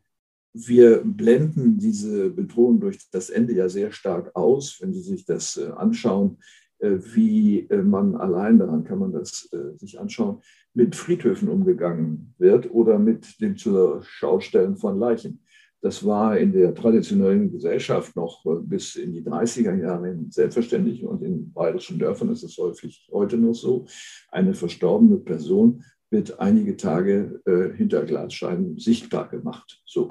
wir 0.54 1.02
blenden 1.04 1.78
diese 1.78 2.30
Bedrohung 2.30 2.80
durch 2.80 3.10
das 3.10 3.30
Ende 3.30 3.54
ja 3.54 3.68
sehr 3.68 3.90
stark 3.90 4.34
aus, 4.34 4.78
wenn 4.80 4.92
Sie 4.92 5.02
sich 5.02 5.24
das 5.24 5.56
äh, 5.56 5.70
anschauen, 5.70 6.38
äh, 6.78 6.98
wie 7.14 7.60
äh, 7.70 7.82
man 7.82 8.16
allein, 8.16 8.58
daran 8.58 8.84
kann 8.84 8.98
man 8.98 9.12
das 9.12 9.48
äh, 9.52 9.76
sich 9.78 9.98
anschauen, 9.98 10.40
mit 10.74 10.94
Friedhöfen 10.94 11.48
umgegangen 11.48 12.34
wird 12.38 12.70
oder 12.70 12.98
mit 12.98 13.40
dem 13.40 13.56
zur 13.56 14.02
Schaustellen 14.02 14.76
von 14.76 14.98
Leichen. 14.98 15.42
Das 15.82 16.06
war 16.06 16.38
in 16.38 16.52
der 16.52 16.74
traditionellen 16.74 17.50
Gesellschaft 17.50 18.14
noch 18.14 18.46
äh, 18.46 18.60
bis 18.62 18.94
in 18.94 19.12
die 19.12 19.22
30er 19.22 19.74
Jahre 19.74 20.16
selbstverständlich 20.30 21.04
und 21.04 21.22
in 21.22 21.52
bayerischen 21.52 21.98
Dörfern 21.98 22.30
ist 22.30 22.44
es 22.44 22.56
häufig 22.56 23.08
heute 23.12 23.36
noch 23.36 23.54
so. 23.54 23.86
Eine 24.30 24.54
verstorbene 24.54 25.18
Person 25.18 25.84
wird 26.08 26.38
einige 26.38 26.76
Tage 26.76 27.40
äh, 27.46 27.76
hinter 27.76 28.04
Glasscheiben 28.04 28.78
sichtbar 28.78 29.28
gemacht. 29.28 29.82
So. 29.84 30.10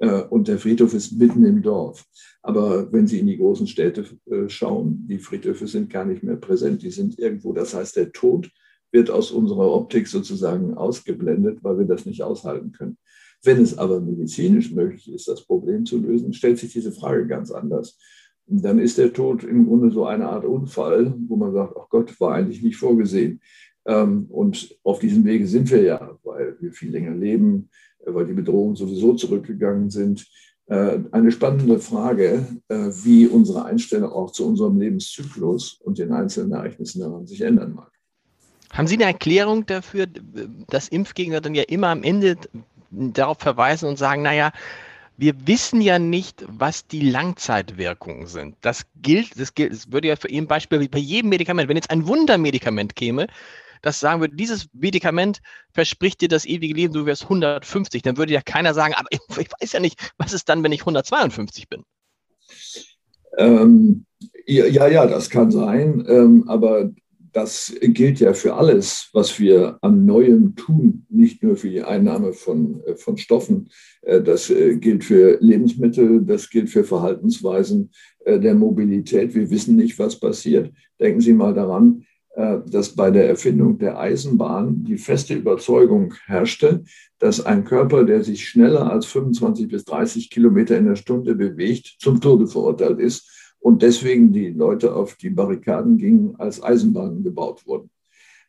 Äh, 0.00 0.22
und 0.24 0.48
der 0.48 0.58
Friedhof 0.58 0.92
ist 0.92 1.12
mitten 1.12 1.44
im 1.44 1.62
Dorf. 1.62 2.04
Aber 2.42 2.92
wenn 2.92 3.06
Sie 3.06 3.18
in 3.18 3.26
die 3.26 3.38
großen 3.38 3.66
Städte 3.66 4.04
äh, 4.30 4.48
schauen, 4.48 5.06
die 5.08 5.18
Friedhöfe 5.18 5.66
sind 5.66 5.88
gar 5.88 6.04
nicht 6.04 6.22
mehr 6.22 6.36
präsent, 6.36 6.82
die 6.82 6.90
sind 6.90 7.18
irgendwo. 7.18 7.54
Das 7.54 7.74
heißt, 7.74 7.96
der 7.96 8.12
Tod 8.12 8.50
wird 8.92 9.10
aus 9.10 9.30
unserer 9.30 9.72
Optik 9.72 10.08
sozusagen 10.08 10.74
ausgeblendet, 10.74 11.62
weil 11.62 11.78
wir 11.78 11.86
das 11.86 12.04
nicht 12.04 12.22
aushalten 12.22 12.72
können. 12.72 12.98
Wenn 13.46 13.62
es 13.62 13.78
aber 13.78 14.00
medizinisch 14.00 14.72
möglich 14.72 15.12
ist, 15.12 15.28
das 15.28 15.46
Problem 15.46 15.86
zu 15.86 15.98
lösen, 15.98 16.32
stellt 16.32 16.58
sich 16.58 16.72
diese 16.72 16.92
Frage 16.92 17.26
ganz 17.26 17.50
anders. 17.50 17.98
Und 18.46 18.64
dann 18.64 18.78
ist 18.78 18.98
der 18.98 19.12
Tod 19.12 19.44
im 19.44 19.66
Grunde 19.66 19.90
so 19.90 20.04
eine 20.04 20.28
Art 20.28 20.44
Unfall, 20.44 21.14
wo 21.28 21.36
man 21.36 21.52
sagt, 21.52 21.74
ach 21.78 21.88
Gott, 21.88 22.20
war 22.20 22.34
eigentlich 22.34 22.62
nicht 22.62 22.76
vorgesehen. 22.76 23.40
Ähm, 23.86 24.26
und 24.28 24.76
auf 24.82 24.98
diesem 24.98 25.24
Wege 25.24 25.46
sind 25.46 25.70
wir 25.70 25.82
ja, 25.82 26.18
weil 26.24 26.56
wir 26.60 26.72
viel 26.72 26.90
länger 26.90 27.14
leben, 27.14 27.70
äh, 28.04 28.12
weil 28.12 28.26
die 28.26 28.32
Bedrohungen 28.32 28.76
sowieso 28.76 29.14
zurückgegangen 29.14 29.90
sind. 29.90 30.26
Äh, 30.66 30.98
eine 31.12 31.30
spannende 31.30 31.78
Frage, 31.78 32.46
äh, 32.68 32.90
wie 33.04 33.28
unsere 33.28 33.64
Einstellung 33.64 34.10
auch 34.10 34.32
zu 34.32 34.46
unserem 34.46 34.78
Lebenszyklus 34.78 35.80
und 35.84 35.98
den 35.98 36.12
einzelnen 36.12 36.52
Ereignissen 36.52 37.00
daran 37.00 37.26
sich 37.26 37.40
ändern 37.40 37.74
mag. 37.74 37.92
Haben 38.72 38.88
Sie 38.88 38.96
eine 38.96 39.04
Erklärung 39.04 39.64
dafür, 39.66 40.06
dass 40.68 40.88
Impfgegner 40.88 41.40
dann 41.40 41.54
ja 41.54 41.62
immer 41.62 41.88
am 41.88 42.02
Ende 42.02 42.36
darauf 42.90 43.38
verweisen 43.38 43.88
und 43.88 43.96
sagen, 43.96 44.22
naja, 44.22 44.52
wir 45.16 45.46
wissen 45.46 45.80
ja 45.80 45.98
nicht, 45.98 46.44
was 46.46 46.86
die 46.86 47.08
Langzeitwirkungen 47.10 48.26
sind. 48.26 48.56
Das 48.60 48.84
gilt, 49.02 49.38
das 49.40 49.54
gilt, 49.54 49.72
das 49.72 49.90
würde 49.90 50.08
ja 50.08 50.16
für 50.16 50.28
Ihren 50.28 50.46
Beispiel 50.46 50.80
wie 50.80 50.88
bei 50.88 50.98
jedem 50.98 51.30
Medikament, 51.30 51.68
wenn 51.68 51.76
jetzt 51.76 51.90
ein 51.90 52.06
Wundermedikament 52.06 52.96
käme, 52.96 53.26
das 53.82 54.00
sagen 54.00 54.20
würde, 54.20 54.36
dieses 54.36 54.68
Medikament 54.72 55.40
verspricht 55.72 56.20
dir 56.20 56.28
das 56.28 56.44
ewige 56.44 56.74
Leben, 56.74 56.92
du 56.92 57.06
wirst 57.06 57.24
150, 57.24 58.02
dann 58.02 58.16
würde 58.16 58.32
ja 58.32 58.40
keiner 58.42 58.74
sagen, 58.74 58.94
aber 58.94 59.08
ich, 59.10 59.20
ich 59.38 59.48
weiß 59.60 59.72
ja 59.72 59.80
nicht, 59.80 60.12
was 60.18 60.32
ist 60.32 60.48
dann, 60.48 60.62
wenn 60.62 60.72
ich 60.72 60.80
152 60.80 61.68
bin? 61.68 61.82
Ähm, 63.38 64.06
ja, 64.46 64.86
ja, 64.86 65.06
das 65.06 65.30
kann 65.30 65.50
sein, 65.50 66.04
ähm, 66.08 66.44
aber 66.48 66.90
das 67.32 67.74
gilt 67.80 68.20
ja 68.20 68.32
für 68.32 68.54
alles, 68.54 69.08
was 69.12 69.38
wir 69.38 69.78
an 69.82 70.04
Neuem 70.04 70.54
tun, 70.56 71.06
nicht 71.08 71.42
nur 71.42 71.56
für 71.56 71.70
die 71.70 71.82
Einnahme 71.82 72.32
von, 72.32 72.82
äh, 72.84 72.96
von 72.96 73.16
Stoffen. 73.16 73.68
Äh, 74.02 74.22
das 74.22 74.50
äh, 74.50 74.76
gilt 74.76 75.04
für 75.04 75.38
Lebensmittel, 75.40 76.22
das 76.24 76.50
gilt 76.50 76.70
für 76.70 76.84
Verhaltensweisen 76.84 77.90
der 78.26 78.56
Mobilität. 78.56 79.36
Wir 79.36 79.48
wissen 79.50 79.76
nicht, 79.76 80.00
was 80.00 80.18
passiert. 80.18 80.72
Denken 80.98 81.20
Sie 81.20 81.32
mal 81.32 81.54
daran, 81.54 82.02
dass 82.34 82.96
bei 82.96 83.12
der 83.12 83.28
Erfindung 83.28 83.78
der 83.78 84.00
Eisenbahn 84.00 84.82
die 84.82 84.98
feste 84.98 85.34
Überzeugung 85.34 86.12
herrschte, 86.26 86.82
dass 87.20 87.46
ein 87.46 87.64
Körper, 87.64 88.02
der 88.02 88.24
sich 88.24 88.48
schneller 88.48 88.90
als 88.90 89.06
25 89.06 89.68
bis 89.68 89.84
30 89.84 90.28
Kilometer 90.28 90.76
in 90.76 90.86
der 90.86 90.96
Stunde 90.96 91.36
bewegt, 91.36 91.94
zum 92.00 92.20
Tode 92.20 92.48
verurteilt 92.48 92.98
ist 92.98 93.30
und 93.66 93.82
deswegen 93.82 94.32
die 94.32 94.50
Leute 94.50 94.94
auf 94.94 95.16
die 95.16 95.28
Barrikaden 95.28 95.98
gingen, 95.98 96.36
als 96.38 96.62
Eisenbahnen 96.62 97.24
gebaut 97.24 97.66
wurden. 97.66 97.90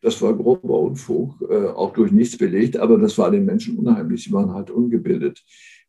Das 0.04 0.22
war 0.22 0.38
grober 0.38 0.80
Unfug, 0.80 1.42
äh, 1.50 1.70
auch 1.70 1.92
durch 1.94 2.12
nichts 2.12 2.38
belegt, 2.38 2.78
aber 2.78 3.00
das 3.00 3.18
war 3.18 3.32
den 3.32 3.44
Menschen 3.44 3.80
unheimlich. 3.80 4.26
Sie 4.26 4.32
waren 4.32 4.54
halt 4.54 4.70
ungebildet. 4.70 5.44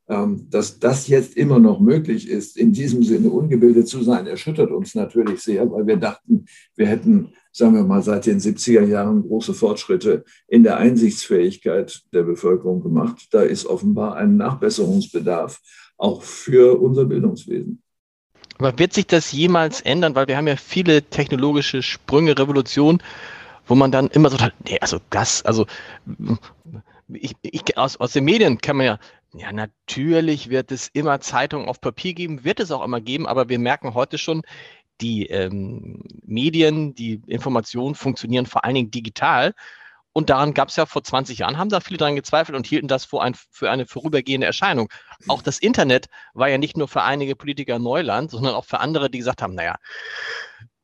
Ähm, 0.09 0.47
dass 0.49 0.79
das 0.79 1.09
jetzt 1.09 1.37
immer 1.37 1.59
noch 1.59 1.79
möglich 1.79 2.27
ist, 2.27 2.57
in 2.57 2.73
diesem 2.73 3.03
Sinne 3.03 3.29
ungebildet 3.29 3.87
zu 3.87 4.03
sein, 4.03 4.27
erschüttert 4.27 4.71
uns 4.71 4.95
natürlich 4.95 5.41
sehr, 5.41 5.71
weil 5.71 5.87
wir 5.87 5.99
dachten, 5.99 6.47
wir 6.75 6.87
hätten, 6.87 7.35
sagen 7.53 7.75
wir 7.75 7.85
mal, 7.85 8.03
seit 8.03 8.25
den 8.25 8.39
70er 8.39 8.87
Jahren 8.87 9.21
große 9.21 9.53
Fortschritte 9.53 10.25
in 10.47 10.63
der 10.63 10.79
Einsichtsfähigkeit 10.79 12.01
der 12.15 12.23
Bevölkerung 12.23 12.83
gemacht. 12.83 13.29
Da 13.31 13.43
ist 13.43 13.67
offenbar 13.67 14.17
ein 14.17 14.39
Nachbesserungsbedarf, 14.39 15.61
auch 15.99 16.23
für 16.23 16.81
unser 16.81 17.05
Bildungswesen. 17.05 17.83
Aber 18.59 18.79
wird 18.79 18.93
sich 18.93 19.07
das 19.07 19.33
jemals 19.33 19.81
ändern? 19.81 20.15
Weil 20.15 20.27
wir 20.27 20.37
haben 20.37 20.49
ja 20.49 20.57
viele 20.57 21.03
technologische 21.03 21.83
Sprünge, 21.83 22.39
Revolutionen, 22.39 23.03
wo 23.67 23.75
man 23.75 23.93
dann 23.93 24.09
immer 24.09 24.31
so, 24.31 24.39
nee, 24.65 24.79
also 24.81 24.99
das, 25.11 25.45
also 25.45 25.67
ich, 27.09 27.35
ich, 27.43 27.79
aus, 27.79 27.97
aus 27.99 28.13
den 28.13 28.25
Medien 28.25 28.59
kann 28.59 28.77
man 28.77 28.87
ja, 28.87 28.99
ja, 29.35 29.53
natürlich 29.53 30.49
wird 30.49 30.73
es 30.73 30.89
immer 30.89 31.21
Zeitungen 31.21 31.69
auf 31.69 31.81
Papier 31.81 32.15
geben, 32.15 32.45
wird 32.45 32.61
es 32.61 32.71
auch 32.71 32.83
immer 32.83 33.01
geben, 33.01 33.27
aber 33.27 33.49
wir 33.49 33.59
merken 33.59 33.95
heute 33.95 34.19
schon, 34.19 34.43
die 35.01 35.27
ähm, 35.27 36.03
Medien, 36.25 36.95
die 36.95 37.23
Informationen 37.27 37.95
funktionieren 37.95 38.47
vor 38.47 38.65
allen 38.65 38.75
Dingen 38.75 38.91
digital. 38.91 39.55
Und 40.19 40.31
daran 40.31 40.53
gab 40.53 40.69
es 40.69 40.75
ja 40.75 40.85
vor 40.85 41.05
20 41.05 41.39
Jahren, 41.39 41.59
haben 41.59 41.69
da 41.69 41.79
viele 41.79 41.97
daran 41.97 42.17
gezweifelt 42.17 42.57
und 42.57 42.67
hielten 42.67 42.89
das 42.89 43.05
für, 43.05 43.23
ein, 43.23 43.37
für 43.53 43.71
eine 43.71 43.87
vorübergehende 43.87 44.49
Erscheinung. 44.49 44.89
Auch 45.29 45.43
das 45.43 45.61
Internet 45.61 46.07
war 46.35 46.49
ja 46.49 46.59
nicht 46.59 46.77
nur 46.77 46.89
für 46.89 47.03
einige 47.03 47.37
Politiker 47.37 47.79
Neuland, 47.79 48.33
sondern 48.33 48.57
auch 48.57 48.65
für 48.65 48.81
andere, 48.81 49.11
die 49.11 49.19
gesagt 49.19 49.43
haben, 49.43 49.55
naja, 49.55 49.77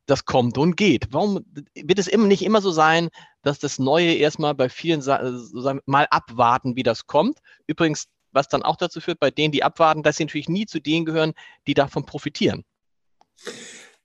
das 0.06 0.24
kommt 0.24 0.56
und 0.56 0.76
geht. 0.76 1.08
Warum 1.10 1.44
wird 1.74 1.98
es 1.98 2.06
immer 2.06 2.28
nicht 2.28 2.44
immer 2.44 2.60
so 2.60 2.70
sein, 2.70 3.08
dass 3.42 3.58
das 3.58 3.80
Neue 3.80 4.14
erstmal 4.14 4.54
bei 4.54 4.68
vielen 4.68 5.02
mal 5.86 6.06
abwarten, 6.10 6.76
wie 6.76 6.84
das 6.84 7.08
kommt? 7.08 7.40
Übrigens, 7.66 8.06
was 8.30 8.46
dann 8.46 8.62
auch 8.62 8.76
dazu 8.76 9.00
führt, 9.00 9.18
bei 9.18 9.32
denen, 9.32 9.50
die 9.50 9.64
abwarten, 9.64 10.04
dass 10.04 10.16
sie 10.16 10.26
natürlich 10.26 10.48
nie 10.48 10.66
zu 10.66 10.78
denen 10.78 11.06
gehören, 11.06 11.32
die 11.66 11.74
davon 11.74 12.06
profitieren. 12.06 12.62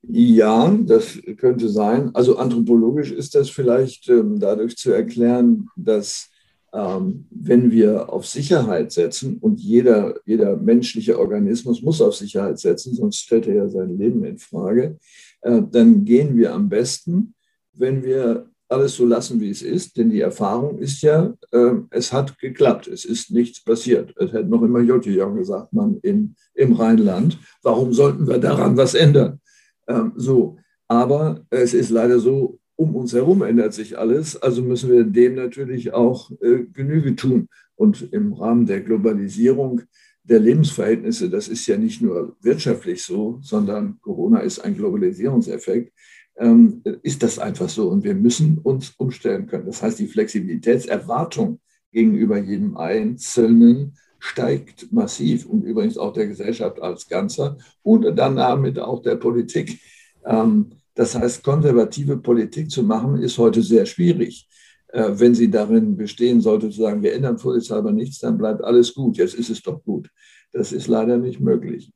Ja, 0.01 0.75
das 0.85 1.19
könnte 1.37 1.69
sein. 1.69 2.13
Also 2.15 2.37
anthropologisch 2.37 3.11
ist 3.11 3.35
das 3.35 3.49
vielleicht 3.49 4.09
ähm, 4.09 4.39
dadurch 4.39 4.77
zu 4.77 4.91
erklären, 4.91 5.67
dass 5.75 6.29
ähm, 6.73 7.25
wenn 7.31 7.71
wir 7.71 8.11
auf 8.11 8.25
Sicherheit 8.25 8.91
setzen 8.91 9.37
und 9.39 9.59
jeder, 9.59 10.15
jeder 10.25 10.55
menschliche 10.55 11.19
Organismus 11.19 11.81
muss 11.81 12.01
auf 12.01 12.15
Sicherheit 12.15 12.59
setzen, 12.59 12.95
sonst 12.95 13.17
stellt 13.17 13.47
er 13.47 13.55
ja 13.55 13.69
sein 13.69 13.97
Leben 13.97 14.23
in 14.23 14.37
Frage, 14.37 14.97
äh, 15.41 15.61
dann 15.69 16.05
gehen 16.05 16.37
wir 16.37 16.53
am 16.53 16.69
besten, 16.69 17.33
wenn 17.73 18.03
wir 18.03 18.49
alles 18.69 18.95
so 18.95 19.05
lassen, 19.05 19.41
wie 19.41 19.49
es 19.49 19.63
ist. 19.63 19.97
Denn 19.97 20.11
die 20.11 20.21
Erfahrung 20.21 20.77
ist 20.77 21.01
ja, 21.01 21.33
äh, 21.51 21.71
es 21.89 22.13
hat 22.13 22.37
geklappt, 22.39 22.87
es 22.87 23.03
ist 23.03 23.31
nichts 23.31 23.63
passiert. 23.63 24.13
Es 24.17 24.31
hätte 24.31 24.47
noch 24.47 24.61
immer 24.61 24.79
Jotjong 24.79 25.35
gesagt, 25.35 25.73
man 25.73 25.97
in, 26.03 26.35
im 26.53 26.73
Rheinland. 26.73 27.39
Warum 27.63 27.93
sollten 27.93 28.27
wir 28.27 28.37
daran 28.37 28.77
was 28.77 28.93
ändern? 28.93 29.41
Ähm, 29.89 30.13
so, 30.15 30.57
aber 30.87 31.45
es 31.49 31.73
ist 31.73 31.89
leider 31.89 32.19
so, 32.19 32.59
um 32.75 32.95
uns 32.95 33.13
herum 33.13 33.41
ändert 33.41 33.73
sich 33.73 33.97
alles, 33.97 34.41
also 34.41 34.61
müssen 34.61 34.89
wir 34.89 35.03
dem 35.03 35.35
natürlich 35.35 35.91
auch 35.93 36.31
äh, 36.41 36.63
Genüge 36.71 37.15
tun. 37.15 37.49
Und 37.75 38.13
im 38.13 38.33
Rahmen 38.33 38.65
der 38.65 38.81
Globalisierung, 38.81 39.81
der 40.23 40.39
Lebensverhältnisse, 40.39 41.29
das 41.29 41.47
ist 41.47 41.67
ja 41.67 41.77
nicht 41.77 42.01
nur 42.01 42.37
wirtschaftlich 42.41 43.03
so, 43.03 43.39
sondern 43.41 43.99
Corona 43.99 44.39
ist 44.39 44.59
ein 44.59 44.75
Globalisierungseffekt, 44.75 45.91
ähm, 46.37 46.81
ist 47.03 47.23
das 47.23 47.39
einfach 47.39 47.69
so. 47.69 47.89
Und 47.89 48.03
wir 48.03 48.15
müssen 48.15 48.59
uns 48.59 48.91
umstellen 48.97 49.47
können. 49.47 49.65
Das 49.65 49.81
heißt, 49.81 49.99
die 49.99 50.07
Flexibilitätserwartung 50.07 51.59
gegenüber 51.91 52.37
jedem 52.37 52.77
Einzelnen 52.77 53.97
steigt 54.19 54.91
massiv 54.91 55.45
und 55.45 55.63
übrigens 55.63 55.97
auch 55.97 56.13
der 56.13 56.27
Gesellschaft 56.27 56.81
als 56.81 57.07
Ganzer 57.07 57.57
und 57.81 58.03
dann 58.17 58.35
damit 58.35 58.79
auch 58.79 59.01
der 59.01 59.15
Politik. 59.15 59.79
Ähm, 60.25 60.71
das 60.95 61.15
heißt, 61.15 61.43
konservative 61.43 62.17
Politik 62.17 62.69
zu 62.69 62.83
machen, 62.83 63.21
ist 63.21 63.37
heute 63.37 63.61
sehr 63.61 63.85
schwierig. 63.85 64.47
Äh, 64.89 65.11
wenn 65.13 65.35
sie 65.35 65.49
darin 65.49 65.95
bestehen 65.95 66.41
sollte, 66.41 66.69
zu 66.69 66.81
sagen, 66.81 67.03
wir 67.03 67.13
ändern 67.13 67.37
vorsichtshalber 67.37 67.91
nichts, 67.91 68.19
dann 68.19 68.37
bleibt 68.37 68.63
alles 68.63 68.93
gut. 68.93 69.17
Jetzt 69.17 69.35
ist 69.35 69.49
es 69.49 69.61
doch 69.61 69.83
gut. 69.83 70.09
Das 70.51 70.71
ist 70.71 70.87
leider 70.87 71.17
nicht 71.17 71.39
möglich. 71.39 71.91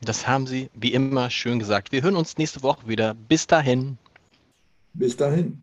Das 0.00 0.26
haben 0.26 0.46
Sie 0.46 0.68
wie 0.74 0.92
immer 0.92 1.30
schön 1.30 1.58
gesagt. 1.58 1.92
Wir 1.92 2.02
hören 2.02 2.16
uns 2.16 2.36
nächste 2.36 2.62
Woche 2.62 2.88
wieder. 2.88 3.14
Bis 3.14 3.46
dahin. 3.46 3.98
Bis 4.92 5.16
dahin. 5.16 5.62